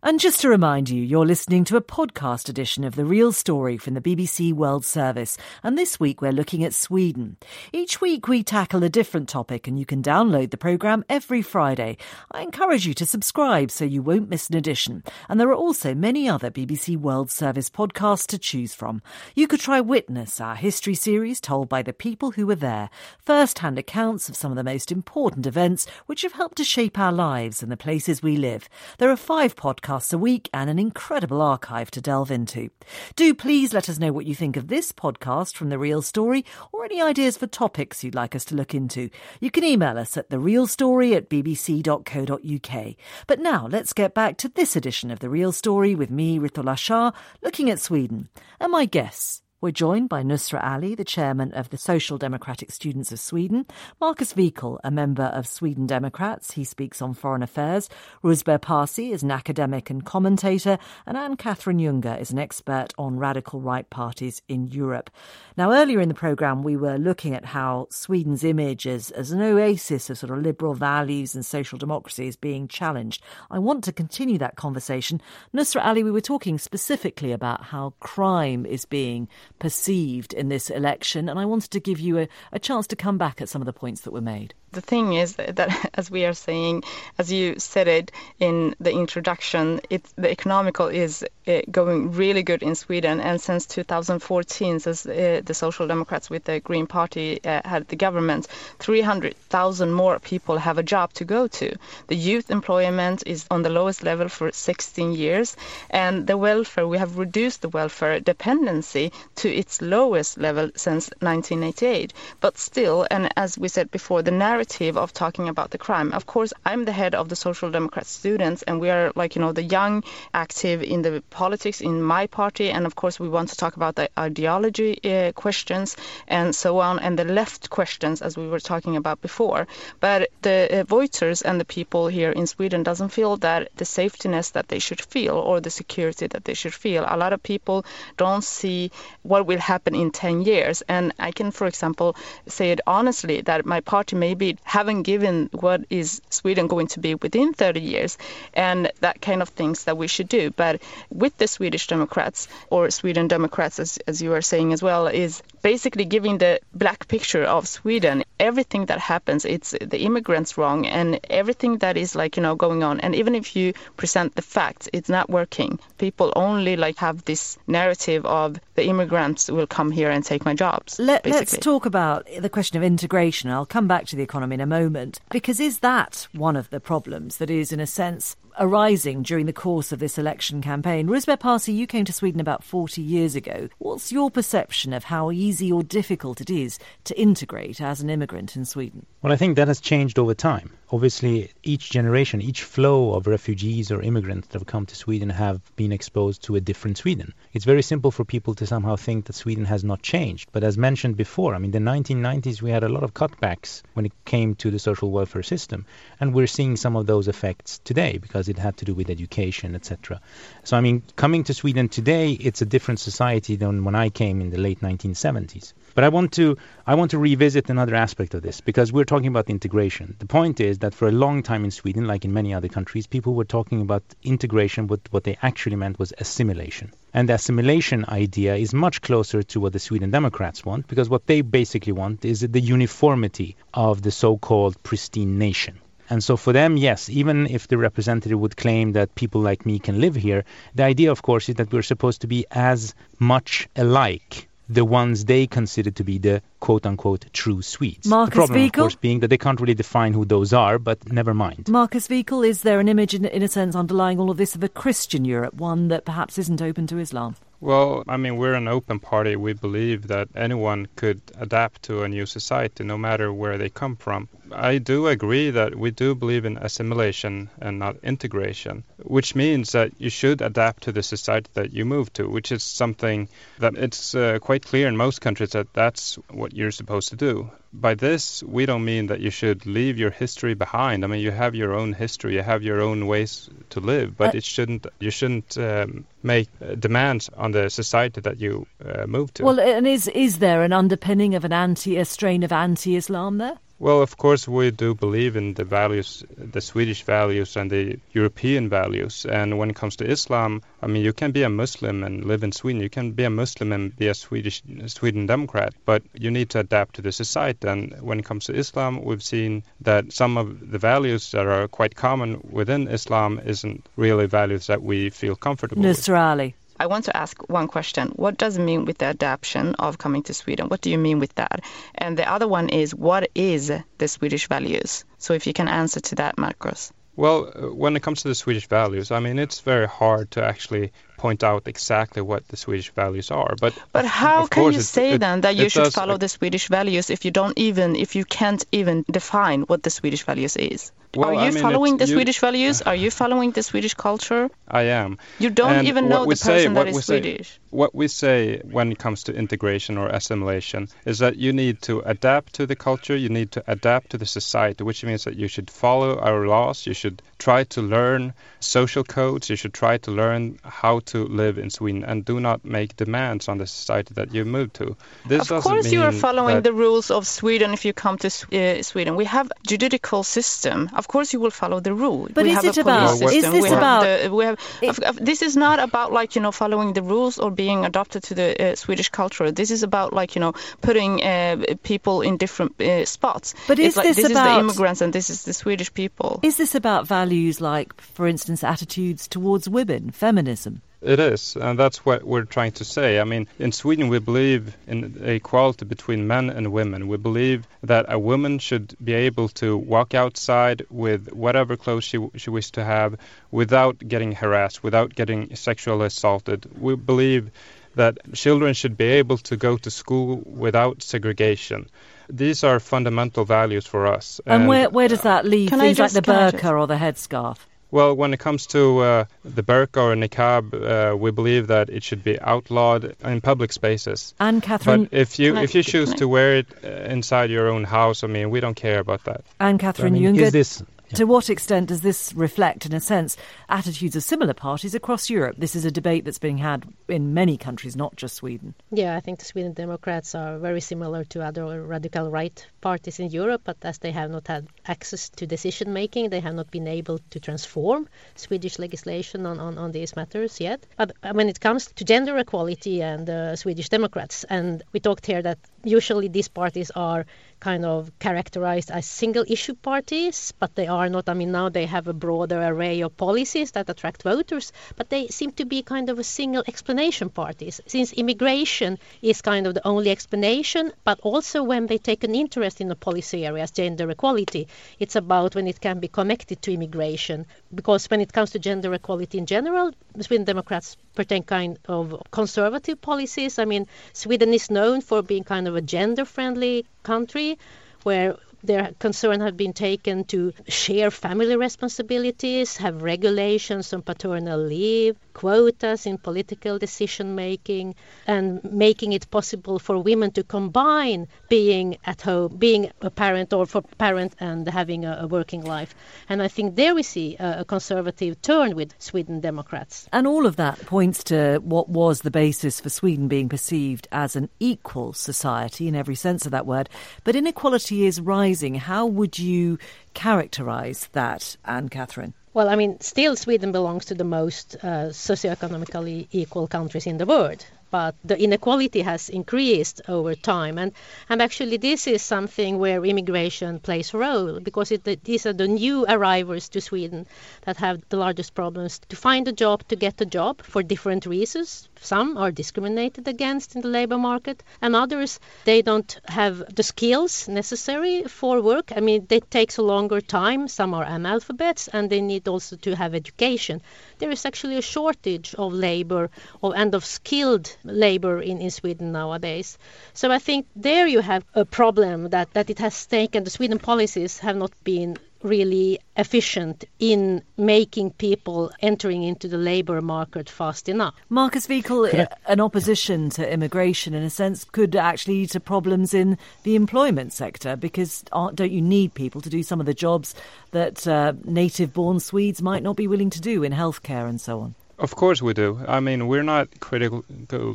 [0.07, 3.79] And just to remind you, you're listening to a podcast edition of The Real Story
[3.79, 5.39] from the BBC World Service.
[5.63, 7.39] And this week we're looking at Sweden.
[7.73, 11.97] Each week we tackle a different topic and you can download the programme every Friday.
[12.31, 15.05] I encourage you to subscribe so you won't miss an edition.
[15.27, 19.01] And there are also many other BBC World Service podcasts to choose from.
[19.35, 22.91] You could try Witness, our history series told by the people who were there.
[23.21, 27.11] First-hand accounts of some of the most important events which have helped to shape our
[27.11, 28.69] lives and the places we live.
[28.99, 32.69] There are five podcasts a week and an incredible archive to delve into.
[33.15, 36.45] Do please let us know what you think of this podcast from The Real Story
[36.73, 39.09] or any ideas for topics you'd like us to look into.
[39.41, 42.95] You can email us at therealstory at bbc.co.uk.
[43.29, 46.77] But now let's get back to this edition of The Real Story with me, Ritula
[46.77, 48.29] Shah, looking at Sweden.
[48.59, 49.44] And my guests.
[49.65, 53.65] We're joined by Nusra Ali, the chairman of the Social Democratic Students of Sweden,
[53.99, 56.53] Marcus Wiechel, a member of Sweden Democrats.
[56.53, 57.89] He speaks on foreign affairs.
[58.23, 63.19] Rouzbeh Parsi is an academic and commentator, and Anne Catherine Jungar is an expert on
[63.19, 65.09] radical right parties in Europe.
[65.57, 69.41] Now, earlier in the programme, we were looking at how Sweden's image as, as an
[69.41, 73.23] oasis of sort of liberal values and social democracy is being challenged.
[73.51, 75.23] I want to continue that conversation.
[75.55, 79.27] Nusra Ali, we were talking specifically about how crime is being
[79.59, 83.19] perceived in this election, and I wanted to give you a, a chance to come
[83.19, 84.55] back at some of the points that were made.
[84.75, 86.85] The thing is that, as we are saying,
[87.19, 92.63] as you said it in the introduction, it's, the economical is uh, going really good
[92.63, 93.21] in Sweden.
[93.21, 97.97] And since 2014, since uh, the Social Democrats with the Green Party uh, had the
[97.97, 98.47] government,
[98.81, 101.75] 300,000 more people have a job to go to.
[102.09, 105.57] The youth employment is on the lowest level for 16 years.
[105.91, 112.13] And the welfare, we have reduced the welfare dependency to its lowest level since 1988.
[112.41, 116.13] But still, and as we said before, the narrative of talking about the crime.
[116.13, 119.43] Of course, I'm the head of the Social Democrat students, and we are like, you
[119.43, 122.71] know, the young active in the politics in my party.
[122.71, 125.97] And of course, we want to talk about the ideology uh, questions
[126.27, 129.67] and so on, and the left questions, as we were talking about before.
[130.01, 134.53] But the uh, voters and the people here in Sweden doesn't feel that the safetyness
[134.53, 137.05] that they should feel or the security that they should feel.
[137.07, 137.85] A lot of people
[138.17, 138.91] don't see
[139.23, 140.83] what will happen in 10 years.
[140.89, 145.85] And I can, for example, say it honestly that my party maybe haven't given what
[145.91, 148.19] is Sweden going to be within 30 years
[148.53, 150.51] and that kind of things that we should do.
[150.51, 155.07] But with the Swedish Democrats or Sweden Democrats, as, as you are saying as well,
[155.07, 158.23] is basically giving the black picture of Sweden.
[158.39, 162.83] Everything that happens, it's the immigrants wrong and everything that is like, you know, going
[162.83, 163.01] on.
[163.01, 165.79] And even if you present the facts, it's not working.
[165.99, 170.55] People only like have this narrative of the immigrants will come here and take my
[170.55, 170.99] jobs.
[170.99, 173.51] Let, us talk about the question of integration.
[173.51, 175.21] I'll come back to the economy in a moment.
[175.31, 179.53] Because is that one of the problems that is, in a sense, arising during the
[179.53, 181.09] course of this election campaign.
[181.09, 183.69] Rouzbeh Parsi, you came to Sweden about 40 years ago.
[183.79, 188.57] What's your perception of how easy or difficult it is to integrate as an immigrant
[188.57, 189.07] in Sweden?
[189.23, 190.71] Well, I think that has changed over time.
[190.95, 195.61] Obviously, each generation, each flow of refugees or immigrants that have come to Sweden have
[195.75, 197.35] been exposed to a different Sweden.
[197.53, 200.51] It's very simple for people to somehow think that Sweden has not changed.
[200.53, 204.07] But as mentioned before, I mean, the 1990s, we had a lot of cutbacks when
[204.07, 205.85] it came to the social welfare system.
[206.21, 209.75] And we're seeing some of those effects today because it had to do with education,
[209.75, 210.21] etc.
[210.63, 214.41] So, I mean, coming to Sweden today, it's a different society than when I came
[214.41, 215.73] in the late 1970s.
[215.95, 219.29] But I want to I want to revisit another aspect of this because we're talking
[219.29, 220.17] about integration.
[220.19, 223.07] The point is that for a long time in Sweden, like in many other countries,
[223.07, 226.91] people were talking about integration, but what they actually meant was assimilation.
[227.13, 231.29] And the assimilation idea is much closer to what the Sweden Democrats want because what
[231.29, 235.79] they basically want is the uniformity of the so-called pristine nation.
[236.11, 239.79] And so for them, yes, even if the representative would claim that people like me
[239.79, 243.69] can live here, the idea, of course, is that we're supposed to be as much
[243.77, 248.07] alike the ones they consider to be the quote unquote true Swedes.
[248.07, 248.67] Marcus the problem, Wiechel?
[248.67, 251.69] of course, being that they can't really define who those are, but never mind.
[251.69, 254.63] Marcus Wiechel, is there an image, in, in a sense, underlying all of this of
[254.63, 257.37] a Christian Europe, one that perhaps isn't open to Islam?
[257.61, 259.37] Well, I mean, we're an open party.
[259.37, 263.97] We believe that anyone could adapt to a new society, no matter where they come
[263.97, 264.29] from.
[264.57, 269.93] I do agree that we do believe in assimilation and not integration, which means that
[269.99, 274.15] you should adapt to the society that you move to, which is something that it's
[274.15, 277.51] uh, quite clear in most countries that that's what you're supposed to do.
[277.73, 281.05] By this, we don't mean that you should leave your history behind.
[281.05, 284.35] I mean, you have your own history, you have your own ways to live, but
[284.35, 284.87] Uh, it shouldn't.
[285.01, 289.45] You shouldn't um, make uh, demands on the society that you uh, move to.
[289.45, 293.59] Well, and is is there an underpinning of an anti, a strain of anti-Islam there?
[293.81, 298.69] Well, of course, we do believe in the values, the Swedish values and the European
[298.69, 299.27] values.
[299.27, 302.45] And when it comes to Islam, I mean, you can be a Muslim and live
[302.45, 302.81] in Sweden.
[302.83, 306.61] You can be a Muslim and be a Swedish Sweden Democrat, but you need to
[306.61, 307.67] adapt to the society.
[307.67, 311.67] And when it comes to Islam, we've seen that some of the values that are
[311.67, 315.99] quite common within Islam isn't really values that we feel comfortable with.
[315.99, 316.55] Nusra Ali.
[316.79, 318.09] I want to ask one question.
[318.17, 320.69] What does it mean with the adaptation of coming to Sweden?
[320.69, 321.61] What do you mean with that?
[321.95, 325.05] And the other one is, what is the Swedish values?
[325.19, 326.93] So if you can answer to that, Marcos.
[327.17, 330.45] Well, uh, when it comes to the Swedish values, I mean, it's very hard to
[330.45, 333.55] actually point out exactly what the Swedish values are.
[333.61, 336.29] But But how can you it- say it- then that you should does- follow the
[336.29, 340.57] Swedish values if you don't even, if you can't even define what the Swedish values
[340.57, 340.93] is?
[341.17, 342.83] Well, Are I you mean, following the you- Swedish values?
[342.83, 344.51] Are you following the Swedish culture?
[344.67, 345.19] I am.
[345.39, 347.61] You don't And even know the person what that say- Swedish.
[347.71, 352.01] What we say when it comes to integration or assimilation is that you need to
[352.01, 355.47] adapt to the culture, you need to adapt to the society, which means that you
[355.49, 360.11] should follow our laws, you should try to learn social codes, you should try to
[360.11, 364.35] learn how to live in Sweden and do not make demands on the society that
[364.35, 364.97] you move to.
[365.27, 368.83] This of course, you are following the rules of Sweden if you come to uh,
[368.83, 369.17] Sweden.
[369.17, 370.91] We have judicial system.
[370.95, 372.29] Of course, you will follow the rule.
[372.33, 373.19] But we is it about?
[373.19, 373.29] System.
[373.29, 374.03] Is this we about?
[374.03, 377.51] The, we have, it, this is not about like you know following the rules or
[377.51, 379.51] being adopted to the uh, Swedish culture.
[379.51, 383.55] This is about like you know putting uh, people in different uh, spots.
[383.69, 384.47] But is like, this, this about?
[384.47, 386.41] Is the immigrants and this is the Swedish people.
[386.43, 390.83] Is this about values like, for instance, attitudes towards women, feminism?
[391.05, 393.21] It is, and that's what we're trying to say.
[393.21, 397.09] I mean, in Sweden, we believe in equality between men and women.
[397.09, 402.27] We believe that a woman should be able to walk outside with whatever clothes she,
[402.37, 403.17] she wishes to have
[403.51, 406.67] without getting harassed, without getting sexually assaulted.
[406.81, 407.51] We believe
[407.97, 411.87] that children should be able to go to school without segregation.
[412.31, 414.41] These are fundamental values for us.
[414.47, 417.59] And, and where, where does that leave things just, like the burqa or the headscarf?
[417.95, 422.03] Well, when it comes to uh, the burqa or niqab, uh, we believe that it
[422.03, 424.35] should be outlawed in public spaces.
[424.41, 427.85] And Catherine, but if you if you choose to wear it uh, inside your own
[427.85, 429.45] house, I mean, we don't care about that.
[429.61, 430.83] And Catherine, I mean, is this
[431.15, 433.37] to what extent does this reflect, in a sense,
[433.69, 435.57] attitudes of similar parties across Europe?
[435.59, 438.75] This is a debate that's being had in many countries, not just Sweden.
[438.91, 443.31] Yeah, I think the Sweden Democrats are very similar to other radical right parties in
[443.31, 446.89] Europe, but as they have not had access to decision making, they have not been
[446.89, 450.87] able to transform Swedish legislation on, on, on these matters yet.
[450.97, 455.27] But uh, when it comes to gender equality and uh, Swedish Democrats, and we talked
[455.27, 457.27] here that usually these parties are
[457.61, 461.29] kind of characterized as single issue parties, but they are not.
[461.29, 465.29] I mean, now they have a broader array of policies that attract voters, but they
[465.29, 467.81] seem to be kind of a single explanation parties.
[467.87, 472.81] Since immigration is kind of the only explanation, but also when they take an interest
[472.81, 474.69] in the policy areas, gender equality,
[474.99, 477.47] it's about when it can be connected to immigration.
[477.75, 483.01] Because when it comes to gender equality in general, Sweden Democrats pertain kind of conservative
[483.01, 483.59] policies.
[483.59, 487.59] I mean, Sweden is known for being kind of a gender friendly country
[488.03, 495.17] where their concern had been taken to share family responsibilities, have regulations on paternal leave,
[495.35, 497.95] quotas in political decision making,
[498.27, 503.67] and making it possible for women to combine being at home, being a parent or
[503.67, 505.95] for parent and having a, a working life.
[506.29, 510.09] And I think there we see a, a conservative turn with Sweden Democrats.
[510.13, 514.37] And all of that points to what was the basis for Sweden being perceived as
[514.37, 516.89] an equal society in every sense of that word.
[517.25, 518.77] But inequality is rising.
[518.77, 519.79] How would you
[520.15, 522.35] characterize that, Anne Catherine?
[522.55, 527.27] Well, I mean, still Sweden belongs to the most uh, socioeconomically equal countries in the
[527.27, 530.79] world but the inequality has increased over time.
[530.79, 530.91] And,
[531.29, 535.69] and actually, this is something where immigration plays a role because it, these are the
[535.69, 537.25] new arrivals to Sweden
[537.67, 541.25] that have the largest problems to find a job, to get a job for different
[541.25, 541.89] reasons.
[542.05, 547.49] Some are discriminated against in the labor market, and others, they don't have the skills
[547.49, 548.93] necessary for work.
[548.95, 550.69] I mean, it takes a longer time.
[550.69, 553.81] Some are analphabets, and they need also to have education.
[554.19, 556.29] There is actually a shortage of labor
[556.63, 559.79] of, and of skilled labor in, in Sweden nowadays.
[560.13, 563.79] So I think there you have a problem that, that it has taken, the Sweden
[563.79, 570.89] policies have not been really efficient in making people entering into the labor market fast
[570.89, 571.15] enough.
[571.29, 576.39] Markus Wiechel, an opposition to immigration, in a sense, could actually lead to problems in
[576.63, 580.35] the employment sector because don't you need people to do some of the jobs
[580.71, 584.61] that uh, native born Swedes might not be willing to do in healthcare and so
[584.61, 584.75] on?
[584.99, 585.81] Of course we do.
[585.89, 587.25] I mean, we're not critical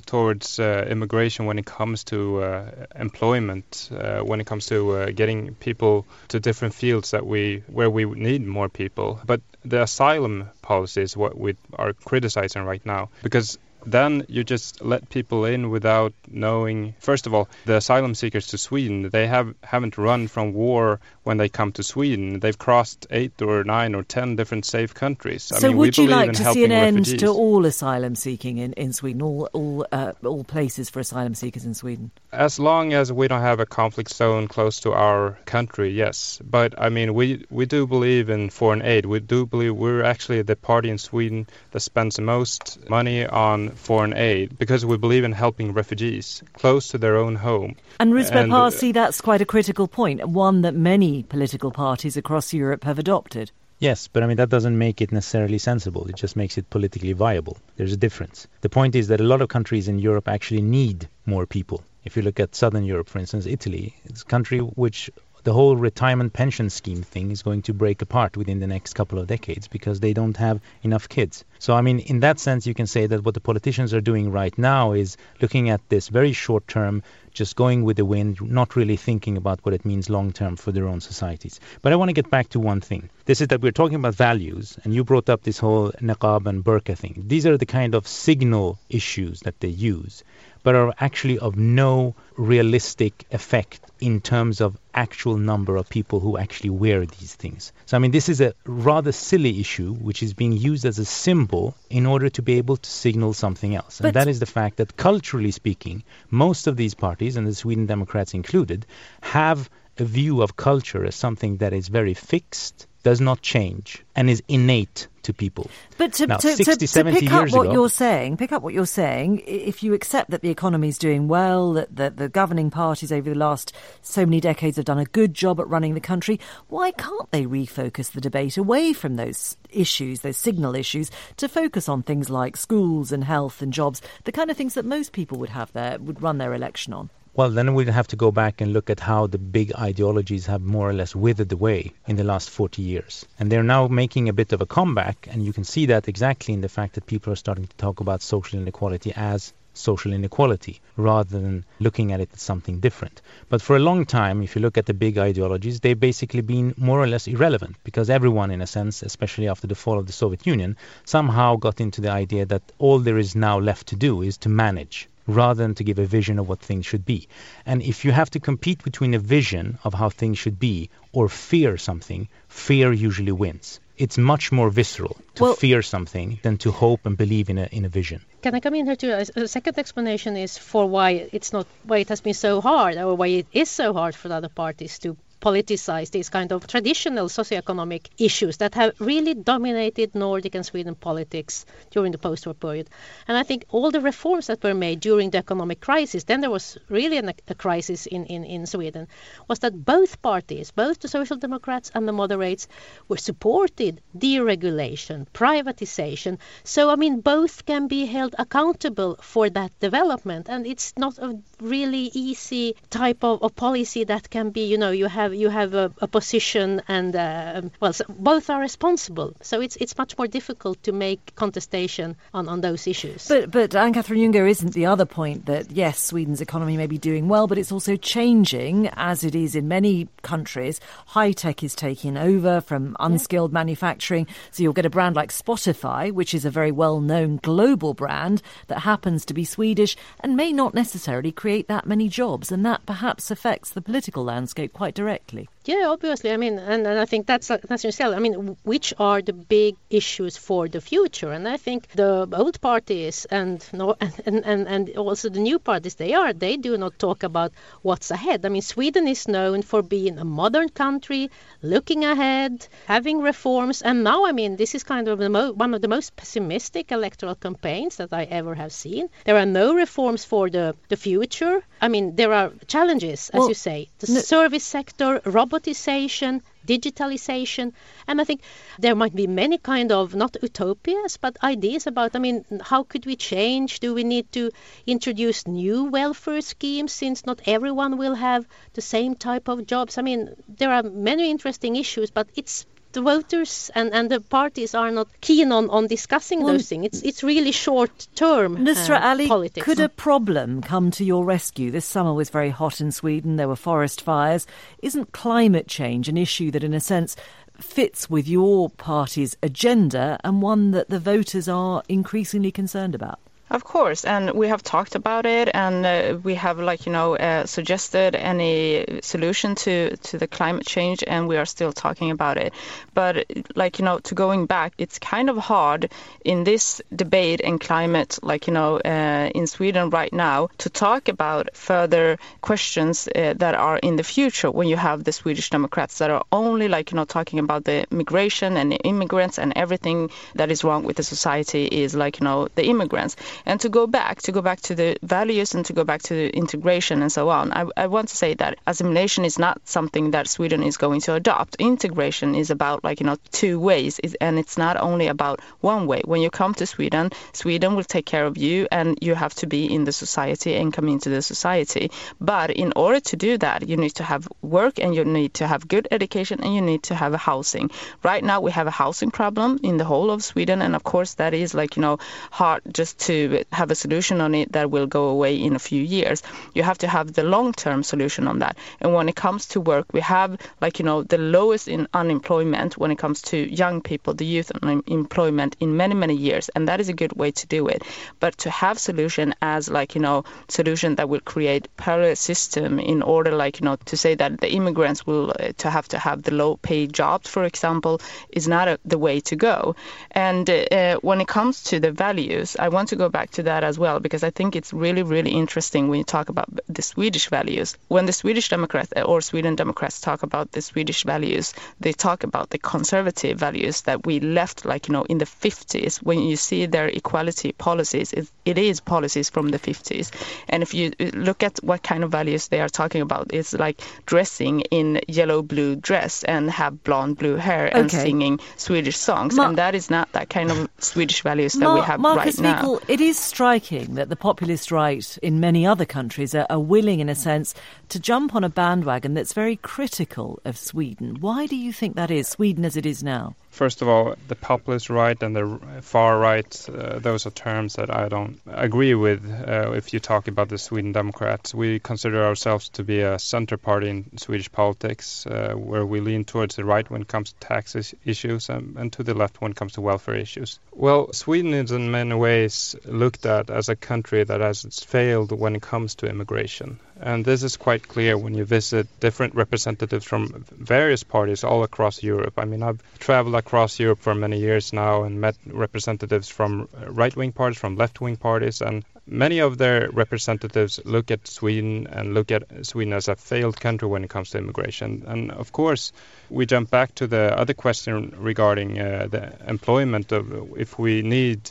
[0.05, 5.05] towards uh, immigration when it comes to uh, employment, uh, when it comes to uh,
[5.11, 9.19] getting people to different fields that we where we need more people.
[9.25, 14.81] But the asylum policy is what we are criticizing right now because then you just
[14.81, 16.95] let people in without knowing.
[16.99, 21.37] First of all, the asylum seekers to Sweden, they have haven't run from war when
[21.37, 22.39] they come to Sweden.
[22.39, 25.43] They've crossed eight or nine or ten different safe countries.
[25.43, 27.13] So, I mean, would you like to see an refugees.
[27.13, 31.35] end to all asylum seeking in, in Sweden, all all uh, all places for asylum
[31.35, 32.11] seekers in Sweden?
[32.31, 36.39] As long as we don't have a conflict zone close to our country, yes.
[36.43, 39.05] But I mean, we we do believe in foreign aid.
[39.05, 43.68] We do believe we're actually the party in Sweden that spends the most money on
[43.75, 47.75] foreign aid because we believe in helping refugees close to their own home.
[47.99, 52.53] And Rouzbeh uh, Parsi, that's quite a critical point, one that many political parties across
[52.53, 53.51] Europe have adopted.
[53.79, 56.05] Yes, but I mean, that doesn't make it necessarily sensible.
[56.07, 57.57] It just makes it politically viable.
[57.77, 58.45] There's a difference.
[58.59, 61.81] The point is that a lot of countries in Europe actually need more people.
[62.03, 65.09] If you look at southern Europe, for instance, Italy, it's a country which
[65.43, 69.19] the whole retirement pension scheme thing is going to break apart within the next couple
[69.19, 71.45] of decades because they don't have enough kids.
[71.59, 74.31] So, I mean, in that sense, you can say that what the politicians are doing
[74.31, 78.75] right now is looking at this very short term, just going with the wind, not
[78.75, 81.59] really thinking about what it means long term for their own societies.
[81.81, 83.09] But I want to get back to one thing.
[83.25, 86.63] This is that we're talking about values, and you brought up this whole niqab and
[86.63, 87.23] burqa thing.
[87.27, 90.23] These are the kind of signal issues that they use
[90.63, 96.37] but are actually of no realistic effect in terms of actual number of people who
[96.37, 97.73] actually wear these things.
[97.85, 101.05] So, I mean, this is a rather silly issue which is being used as a
[101.05, 103.99] symbol in order to be able to signal something else.
[103.99, 107.85] And that is the fact that, culturally speaking, most of these parties, and the Sweden
[107.85, 108.85] Democrats included,
[109.21, 114.29] have a view of culture as something that is very fixed, does not change, and
[114.29, 115.69] is innate to people.
[115.97, 118.51] But to, Now, to, 60, to, to 70 pick up what ago- you're saying, pick
[118.51, 122.17] up what you're saying, if you accept that the economy is doing well, that, that
[122.17, 125.67] the governing parties over the last so many decades have done a good job at
[125.67, 130.75] running the country, why can't they refocus the debate away from those issues, those signal
[130.75, 134.73] issues, to focus on things like schools and health and jobs, the kind of things
[134.73, 137.09] that most people would have their would run their election on?
[137.35, 140.61] Well, then we'd have to go back and look at how the big ideologies have
[140.61, 143.25] more or less withered away in the last 40 years.
[143.37, 146.55] And they're now making a bit of a comeback, and you can see that exactly
[146.55, 150.81] in the fact that people are starting to talk about social inequality as social inequality
[150.97, 153.21] rather than looking at it as something different.
[153.47, 156.73] But for a long time, if you look at the big ideologies, they've basically been
[156.77, 160.13] more or less irrelevant because everyone, in a sense, especially after the fall of the
[160.13, 160.75] Soviet Union,
[161.05, 164.49] somehow got into the idea that all there is now left to do is to
[164.49, 167.27] manage rather than to give a vision of what things should be.
[167.65, 171.29] And if you have to compete between a vision of how things should be or
[171.29, 173.79] fear something, fear usually wins.
[173.97, 177.65] It's much more visceral to Well- fear something than to hope and believe in a,
[177.65, 178.21] in a vision.
[178.41, 179.11] Can I come in here too?
[179.11, 182.61] A, uh, a second explanation is for why it's not why it has been so
[182.61, 186.51] hard, or why it is so hard for the other parties to politicize these kind
[186.51, 192.53] of traditional socioeconomic issues that have really dominated Nordic and Sweden politics during the post-war
[192.53, 192.89] period.
[193.27, 196.49] And I think all the reforms that were made during the economic crisis, then there
[196.49, 199.07] was really an, a crisis in, in, in Sweden,
[199.47, 202.67] was that both parties, both the Social Democrats and the moderates,
[203.07, 206.37] were supported deregulation, privatization.
[206.63, 211.39] So I mean, both can be held accountable for that development, and it's not a
[211.61, 215.73] really easy type of, of policy that can be, you know, you have you have
[215.73, 219.33] a, a position and uh, well, so both are responsible.
[219.41, 223.27] So it's it's much more difficult to make contestation on, on those issues.
[223.27, 227.27] But but Ann-Catherine Jungar isn't the other point that yes, Sweden's economy may be doing
[227.27, 230.79] well, but it's also changing as it is in many countries.
[231.07, 236.11] High tech is taking over from unskilled manufacturing, so you'll get a brand like Spotify,
[236.11, 240.73] which is a very well-known global brand that happens to be Swedish and may not
[240.73, 245.49] necessarily create that many jobs, and that perhaps affects the political landscape quite directly correctly.
[245.69, 246.31] Yeah, obviously.
[246.31, 248.15] I mean, and, and I think that's that's yourself.
[248.15, 251.31] I mean, which are the big issues for the future?
[251.31, 253.95] And I think the old parties and no,
[254.25, 257.51] and, and and also the new parties, they are they do not talk about
[257.83, 258.45] what's ahead.
[258.45, 261.29] I mean, Sweden is known for being a modern country,
[261.61, 265.75] looking ahead, having reforms, and now I mean, this is kind of the mo- one
[265.75, 269.09] of the most pessimistic electoral campaigns that I ever have seen.
[269.25, 271.61] There are no reforms for the the future.
[271.81, 275.21] I mean, there are challenges, as Well, you say, the no- service sector,
[275.59, 277.73] robotization, digitalization,
[278.07, 278.41] and I think
[278.77, 282.15] there might be many kind of not utopias, but ideas about.
[282.15, 283.79] I mean, how could we change?
[283.79, 284.51] Do we need to
[284.85, 289.97] introduce new welfare schemes since not everyone will have the same type of jobs?
[289.97, 294.73] I mean, there are many interesting issues, but it's the voters and, and the parties
[294.73, 296.85] are not keen on, on discussing Well, those things.
[296.85, 299.63] It's it's really short term uh, Nusra Ali, politics.
[299.63, 301.71] could a problem come to your rescue?
[301.71, 303.35] This summer was very hot in Sweden.
[303.35, 304.47] There were forest fires.
[304.81, 307.15] Isn't climate change an issue that, in a sense,
[307.59, 313.19] fits with your party's agenda and one that the voters are increasingly concerned about?
[313.51, 317.15] Of course, and we have talked about it, and uh, we have, like you know,
[317.15, 322.37] uh, suggested any solution to to the climate change, and we are still talking about
[322.37, 322.53] it.
[322.93, 323.25] But
[323.55, 325.91] like you know, to going back, it's kind of hard
[326.23, 331.07] in this debate and climate, like you know, uh, in Sweden right now, to talk
[331.09, 335.97] about further questions uh, that are in the future when you have the Swedish Democrats
[335.97, 340.11] that are only like you know talking about the migration and the immigrants and everything
[340.35, 343.15] that is wrong with the society is like you know the immigrants
[343.45, 346.13] And to go back, to go back to the values and to go back to
[346.13, 350.11] the integration and so on, I, I want to say that assimilation is not something
[350.11, 351.55] that Sweden is going to adopt.
[351.55, 356.01] Integration is about like, you know, two ways and it's not only about one way.
[356.05, 359.47] When you come to Sweden, Sweden will take care of you and you have to
[359.47, 361.91] be in the society and come into the society.
[362.19, 365.47] But in order to do that, you need to have work and you need to
[365.47, 367.71] have good education and you need to have housing.
[368.03, 371.15] Right now we have a housing problem in the whole of Sweden and of course
[371.15, 371.99] that is like, you know,
[372.31, 375.81] hard just to have a solution on it that will go away in a few
[375.81, 376.21] years.
[376.53, 378.57] You have to have the long-term solution on that.
[378.79, 382.77] And when it comes to work, we have like, you know, the lowest in unemployment
[382.77, 386.49] when it comes to young people, the youth unemployment in many, many years.
[386.49, 387.83] And that is a good way to do it.
[388.19, 393.01] But to have solution as like, you know, solution that will create parallel system in
[393.01, 396.23] order like, you know, to say that the immigrants will uh, to have to have
[396.23, 399.75] the low paid jobs, for example, is not a, the way to go.
[400.11, 403.63] And uh, when it comes to the values, I want to go back to that
[403.63, 407.29] as well because I think it's really, really interesting when you talk about the Swedish
[407.29, 407.77] values.
[407.87, 412.23] When the Swedish Democrats uh, or Sweden Democrats talk about the Swedish values, they talk
[412.23, 415.97] about the conservative values that we left, like you know, in the 50s.
[415.97, 420.11] When you see their equality policies, it, it is policies from the 50s.
[420.47, 423.81] And if you look at what kind of values they are talking about, it's like
[424.05, 427.79] dressing in yellow blue dress and have blonde blue hair okay.
[427.79, 429.37] and singing Swedish songs.
[429.37, 432.79] And that is not that kind of Swedish values that we have Markus right now.
[432.87, 437.09] it is striking that the populist right in many other countries are, are willing, in
[437.09, 437.55] a sense,
[437.89, 441.17] to jump on a bandwagon that's very critical of Sweden.
[441.19, 443.35] Why do you think that is, Sweden as it is now?
[443.49, 447.93] First of all, the populist right and the far right, uh, those are terms that
[447.93, 451.53] I don't agree with uh, if you talk about the Sweden Democrats.
[451.53, 456.25] We consider ourselves to be a center party in Swedish politics, uh, where we lean
[456.25, 457.75] towards the right when it comes to tax
[458.05, 460.59] issues and, and to the left when it comes to welfare issues.
[460.71, 465.55] Well, Sweden is in many ways looked at as a country that has failed when
[465.55, 466.79] it comes to immigration.
[467.01, 472.03] And this is quite clear when you visit different representatives from various parties all across
[472.03, 472.33] Europe.
[472.37, 477.15] I mean, I've traveled across Europe for many years now and met representatives from right
[477.15, 482.13] wing parties, from left wing parties, and many of their representatives look at Sweden and
[482.13, 485.03] look at Sweden as a failed country when it comes to immigration.
[485.07, 485.93] And of course,
[486.29, 491.49] we jump back to the other question regarding uh, the employment of if we need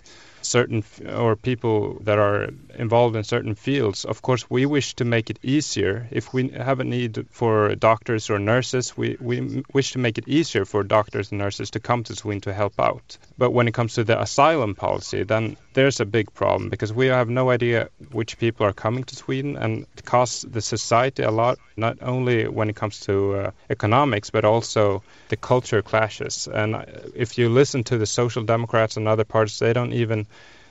[0.49, 4.05] certain or people that are involved in certain fields.
[4.05, 6.09] Of course, we wish to make it easier.
[6.11, 10.29] If we have a need for doctors or nurses, we, we wish to make it
[10.29, 13.19] easier for doctors and nurses to come to Sweden to help out.
[13.37, 17.07] But when it comes to the asylum policy, then there's a big problem because we
[17.07, 21.31] have no idea which people are coming to Sweden and it costs the society a
[21.31, 26.49] lot, not only when it comes to uh, economics, but also the culture clashes.
[26.49, 26.85] And
[27.15, 30.27] if you listen to the Social Democrats and other parties, they don't even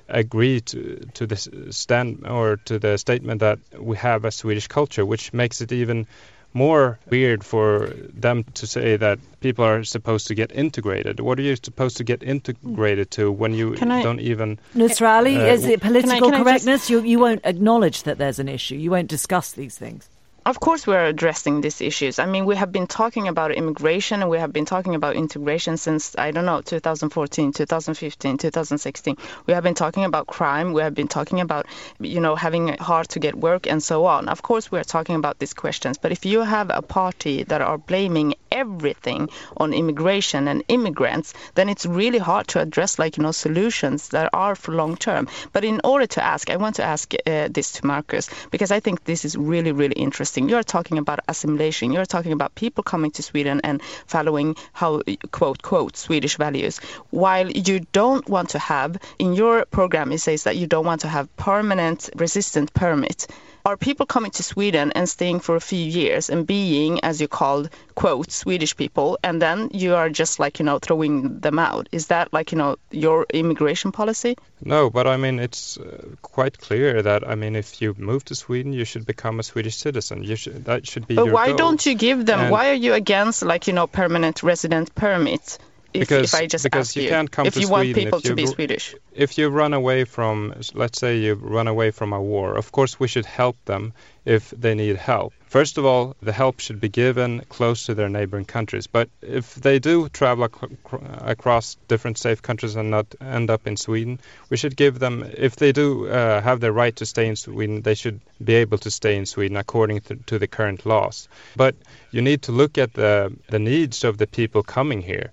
[0.10, 1.38] agree to to the
[1.72, 6.08] stand or to the statement that we have a Swedish culture, which makes it even
[6.54, 11.20] more weird for them to say that people are supposed to get integrated.
[11.20, 14.60] What are you supposed to get integrated to when you I, don't even?
[14.76, 16.82] Nusra Ali, uh, is it political can I, can correctness?
[16.82, 16.90] Just...
[16.90, 18.76] You you won't acknowledge that there's an issue.
[18.76, 20.10] You won't discuss these things.
[20.48, 22.20] Of course, we're addressing these issues.
[22.20, 25.76] I mean, we have been talking about immigration and we have been talking about integration
[25.76, 29.18] since, I don't know, 2014, 2015, 2016.
[29.46, 30.72] We have been talking about crime.
[30.72, 31.66] We have been talking about,
[32.00, 34.30] you know, having it hard to get work and so on.
[34.30, 35.98] Of course, we're talking about these questions.
[35.98, 41.70] But if you have a party that are blaming everything on immigration and immigrants, then
[41.70, 45.28] it's really hard to address, like, you know, solutions that are for long term.
[45.54, 48.80] But in order to ask, I want to ask uh, this to Markus because I
[48.80, 50.50] think this is really, really interesting.
[50.50, 51.92] You're talking about assimilation.
[51.92, 55.02] You're talking about people coming to Sweden and following how,
[55.32, 56.80] quote, quote, Swedish values.
[57.12, 61.02] While you don't want to have, in your program, it says that you don't want
[61.02, 63.28] to have permanent resistant permit
[63.68, 67.28] are people coming to Sweden and staying for a few years and being, as you
[67.28, 71.90] called, quote, Swedish people, and then you are just like, you know, throwing them out?
[71.92, 74.38] Is that like, you know, your immigration policy?
[74.64, 78.36] No, but I mean, it's uh, quite clear that, I mean, if you move to
[78.36, 80.24] Sweden, you should become a Swedish citizen.
[80.24, 81.58] You should, that should be but why goal.
[81.58, 85.58] don't you give them, and why are you against, like, you know, permanent resident permit?
[85.94, 87.96] If, because, if I just because you, you, can't come if to you Sweden want
[87.96, 88.96] people to be Swedish.
[89.14, 93.00] If you run away from, let's say you run away from a war, of course
[93.00, 93.94] we should help them
[94.26, 95.34] if they need help.
[95.48, 98.86] First of all, the help should be given close to their neighboring countries.
[98.86, 100.76] But if they do travel ac-
[101.22, 104.20] across different safe countries and not end up in Sweden,
[104.50, 107.82] we should give them, if they do uh, have the right to stay in Sweden,
[107.82, 111.30] they should be able to stay in Sweden according to, to the current laws.
[111.56, 111.76] But
[112.12, 115.32] you need to look at the, the needs of the people coming here.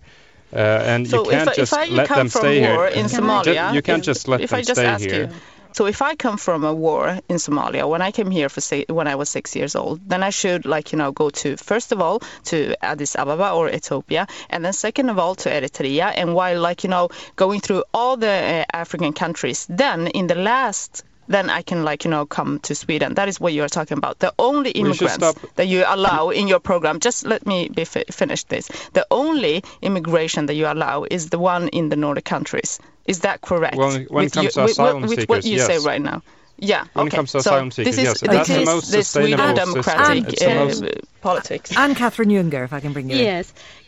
[0.55, 2.87] Uh, and so you can't if, just if let them stay here.
[2.87, 5.25] in Somalia, you can't if, just let if them I just stay ask here.
[5.25, 5.31] You,
[5.73, 8.85] So if I come from a war in Somalia, when I came here for say,
[8.89, 11.91] when I was six years old, then I should like you know go to first
[11.91, 16.13] of all to Addis Ababa or Ethiopia, and then second of all to Eritrea.
[16.15, 20.37] And while like you know going through all the uh, African countries, then in the
[20.37, 23.14] last then I can like you know come to Sweden.
[23.14, 24.18] That is what you are talking about.
[24.18, 27.01] The only immigrants that you allow in your program.
[27.01, 28.68] Just let me be fi- finish this.
[28.93, 32.79] The only immigration that you allow is the one in the Nordic countries.
[33.07, 33.77] Is that correct?
[33.77, 35.66] Well, when it comes you, to asylum with, seekers, what you yes.
[35.66, 36.22] say right now.
[36.57, 36.85] Yeah.
[36.93, 37.14] When okay.
[37.14, 39.37] it comes to so asylum seekers, this is, yes, this that's the most the sustainable
[39.37, 39.75] Sweden system.
[39.75, 41.77] democratic It's the uh, most- politics.
[41.77, 43.45] And Catherine Jungar, if I can bring you in.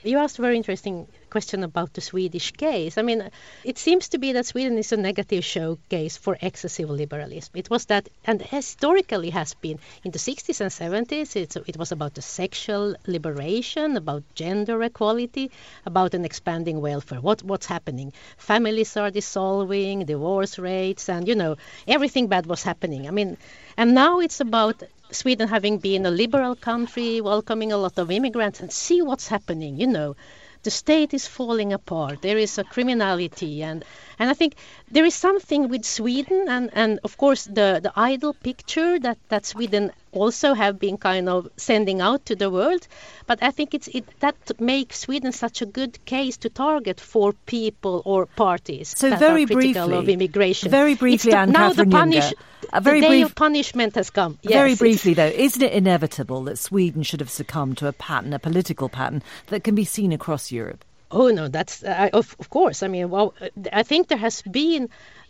[0.06, 2.96] You asked a very interesting question about the Swedish case.
[2.96, 3.28] I mean,
[3.64, 7.50] it seems to be that Sweden is a negative showcase for excessive liberalism.
[7.56, 11.34] It was that, and historically has been in the 60s and 70s.
[11.34, 15.50] It's, it was about the sexual liberation, about gender equality,
[15.84, 17.20] about an expanding welfare.
[17.20, 18.12] What what's happening?
[18.36, 21.56] Families are dissolving, divorce rates, and you know
[21.88, 23.08] everything bad was happening.
[23.08, 23.36] I mean,
[23.76, 28.60] and now it's about Sweden having been a liberal country, welcoming a lot of immigrants,
[28.60, 29.78] and see what's happening.
[29.78, 30.16] You know,
[30.62, 32.22] the state is falling apart.
[32.22, 33.84] There is a criminality, and
[34.18, 34.56] and I think
[34.90, 39.44] there is something with Sweden, and and of course the the idol picture that that
[39.46, 42.86] Sweden also have been kind of sending out to the world.
[43.26, 47.32] But I think it's it that makes Sweden such a good case to target for
[47.46, 50.70] people or parties So that very are critical briefly- of immigration.
[50.70, 54.10] very briefly, the- now the punish, Jungar, a very the day brief- of punishment has
[54.10, 54.38] come.
[54.44, 57.92] Very Yes, it's- briefly, though, isn't it inevitable that Sweden should have succumbed to a
[57.92, 60.84] pattern, a political pattern, that can be seen across Europe?
[61.10, 62.82] Oh no, that's of, of course.
[62.82, 63.34] I mean, well,
[63.72, 64.88] I think there has been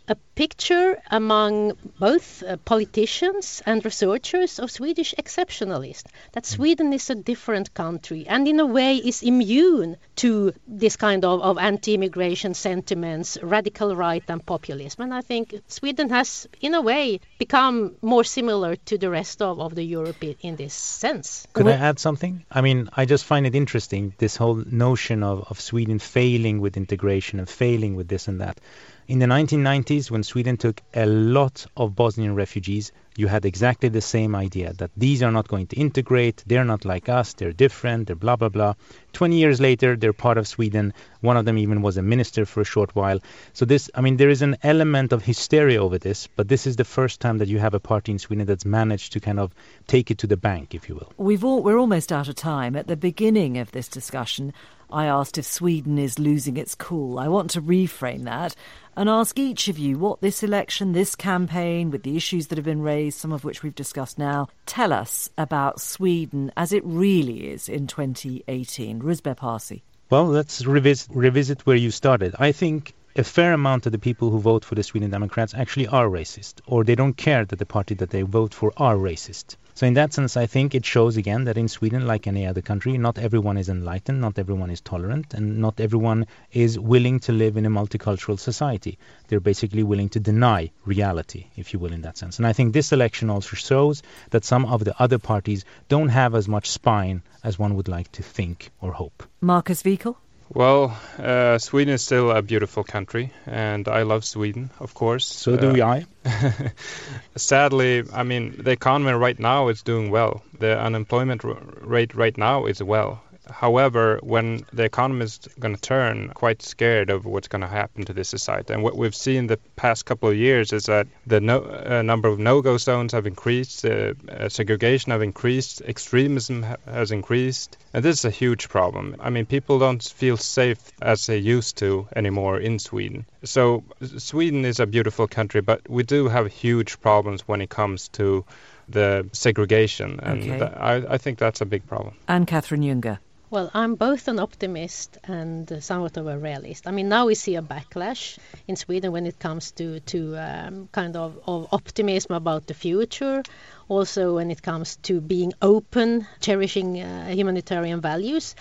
[0.09, 7.15] a picture among both uh, politicians and researchers of Swedish exceptionalists that Sweden is a
[7.15, 13.37] different country and in a way is immune to this kind of, of anti-immigration sentiments,
[13.41, 15.03] radical right and populism.
[15.03, 19.59] And I think Sweden has, in a way, become more similar to the rest of,
[19.59, 21.45] of the Europe i- in this sense.
[21.53, 22.45] Could I add something?
[22.49, 26.77] I mean, I just find it interesting this whole notion of, of Sweden failing with
[26.77, 28.59] integration and failing with this and that.
[29.07, 34.01] In the 1990s, when Sweden took a lot of Bosnian refugees, you had exactly the
[34.01, 38.07] same idea that these are not going to integrate, they're not like us, they're different,
[38.07, 38.73] they're blah, blah, blah.
[39.13, 40.93] 20 years later, they're part of Sweden.
[41.21, 43.19] One of them even was a minister for a short while.
[43.53, 46.75] So, this, I mean, there is an element of hysteria over this, but this is
[46.75, 49.53] the first time that you have a party in Sweden that's managed to kind of
[49.87, 51.13] take it to the bank, if you will.
[51.15, 52.75] We've all, we're almost out of time.
[52.75, 54.51] At the beginning of this discussion,
[54.91, 57.19] I asked if Sweden is losing its cool.
[57.19, 58.55] I want to reframe that
[58.95, 62.65] and ask each of you what this election, this campaign, with the issues that have
[62.65, 67.49] been raised, some of which we've discussed now, tell us about Sweden as it really
[67.49, 69.01] is in 2018.
[69.01, 69.83] Rouzbeh Parsi.
[70.09, 72.33] Well, let's revisit, revisit where you started.
[72.39, 75.87] I think a fair amount of the people who vote for the Sweden Democrats actually
[75.87, 79.57] are racist, or they don't care that the party that they vote for are racist.
[79.77, 82.63] So, in that sense, I think it shows again that in Sweden, like any other
[82.63, 87.31] country, not everyone is enlightened, not everyone is tolerant, and not everyone is willing to
[87.31, 88.97] live in a multicultural society.
[89.27, 92.39] They're basically willing to deny reality, if you will, in that sense.
[92.39, 94.01] And I think this election also shows
[94.31, 98.11] that some of the other parties don't have as much spine as one would like
[98.13, 99.29] to think or hope.
[99.41, 100.15] Markus Wiechel?
[100.53, 105.25] Well, uh, Sweden is still a beautiful country, and I love Sweden, of course.
[105.25, 106.05] So do Uh, I.
[107.35, 110.43] Sadly, I mean, the economy right now is doing well.
[110.59, 113.21] The unemployment rate right now is well.
[113.49, 118.05] However, when the economy is going to turn, quite scared of what's going to happen
[118.05, 118.73] to this society.
[118.73, 122.27] And what we've seen the past couple of years is that the no, uh, number
[122.29, 128.03] of no-go zones have increased, uh, uh, segregation have increased, extremism ha- has increased, and
[128.03, 129.15] this is a huge problem.
[129.19, 133.25] I mean, people don't feel safe as they used to anymore in Sweden.
[133.43, 133.83] So
[134.17, 138.45] Sweden is a beautiful country, but we do have huge problems when it comes to
[138.89, 140.59] the segregation, and Okay.
[140.59, 142.15] tha- I, I think that's a big problem.
[142.27, 143.19] And Catherine Jungar.
[143.49, 146.85] Well, I'm both an optimist and somewhat of a realist.
[146.85, 148.37] I mean, now we see a backlash
[148.67, 153.43] in Sweden when it comes to to um, kind of, of optimism about the future.
[153.87, 158.53] Also, when it comes to being open, cherishing uh, humanitarian values,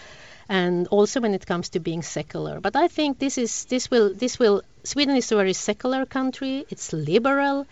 [0.48, 2.60] and also when it comes to being secular.
[2.60, 6.64] But I think this is this will this will Sweden is a very secular country.
[6.70, 7.66] It's liberal.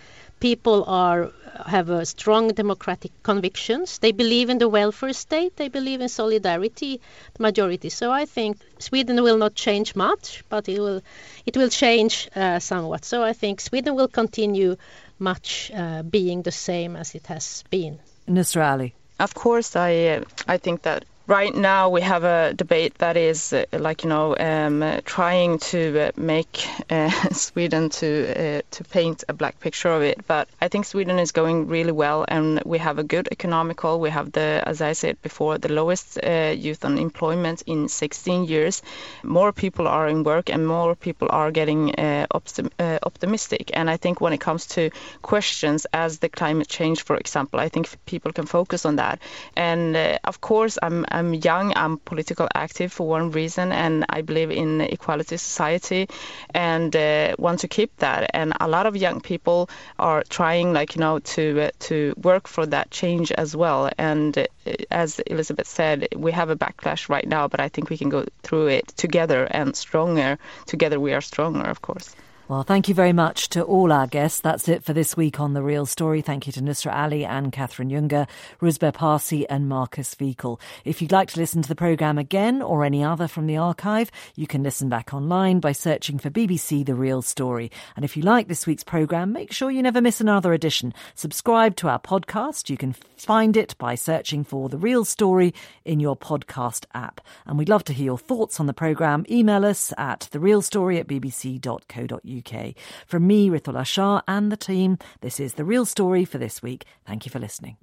[0.45, 1.30] People are
[1.66, 3.99] have a strong democratic convictions.
[3.99, 5.57] They believe in the welfare state.
[5.57, 7.01] They believe in solidarity.
[7.34, 7.88] The majority.
[7.88, 11.01] So I think Sweden will not change much, but it will
[11.47, 13.05] it will change uh, somewhat.
[13.05, 14.76] So I think Sweden will continue
[15.18, 17.99] much uh, being the same as it has been.
[18.28, 18.95] Nusra Ali.
[19.18, 20.24] Of course, I uh,
[20.55, 24.37] I think that right now we have a debate that is uh, like you know
[24.39, 29.89] um, uh, trying to uh, make uh, Sweden to uh, to paint a black picture
[29.89, 30.27] of it.
[30.27, 34.11] But I think Sweden is going really well and we have a good economical we
[34.11, 38.83] have the as I said before the lowest uh, youth unemployment in 16 years.
[39.22, 41.93] More people are in work and more people are getting
[42.35, 42.70] optim
[43.03, 43.70] optimistic.
[43.72, 44.91] And I think when it comes to
[45.22, 49.20] questions as the climate change for example I think people can focus on that.
[49.57, 54.51] And of course I'm I'm young, I'm political active for one reason, and I believe
[54.51, 56.09] in equality society
[56.53, 58.31] and uh, want to keep that.
[58.35, 62.49] And a lot of young people are trying, like you know, to uh, to work
[62.49, 63.91] for that change as well.
[63.97, 64.47] And uh,
[64.91, 68.25] as Elizabeth said, we have a backlash right now, but I think we can go
[68.43, 70.39] through it together and stronger.
[70.67, 72.15] Together, we are stronger, of course.
[72.47, 74.40] Well, thank you very much to all our guests.
[74.40, 76.20] That's it for this week on The Real Story.
[76.20, 78.28] Thank you to Nusra Ali and Catherine Jungar,
[78.61, 80.61] Rouzbeh Parsi and Markus Wiechel.
[80.84, 84.11] If you'd like to listen to the programme again or any other from the archive,
[84.36, 87.70] you can listen back online by searching for BBC The Real Story.
[87.97, 90.92] And if you like this week's programme, make sure you never miss another edition.
[91.14, 92.68] Subscribe to our podcast.
[92.68, 95.55] You can find it by searching for The Real Story
[95.86, 97.22] in your podcast app.
[97.47, 99.24] And we'd love to hear your thoughts on the programme.
[99.30, 102.34] Email us at therealstory at bbc.co.uk.
[102.39, 102.74] UK.
[103.07, 106.85] From me, Ritula Shah, and the team, this is The Real Story for this week.
[107.07, 107.76] Thank you for listening.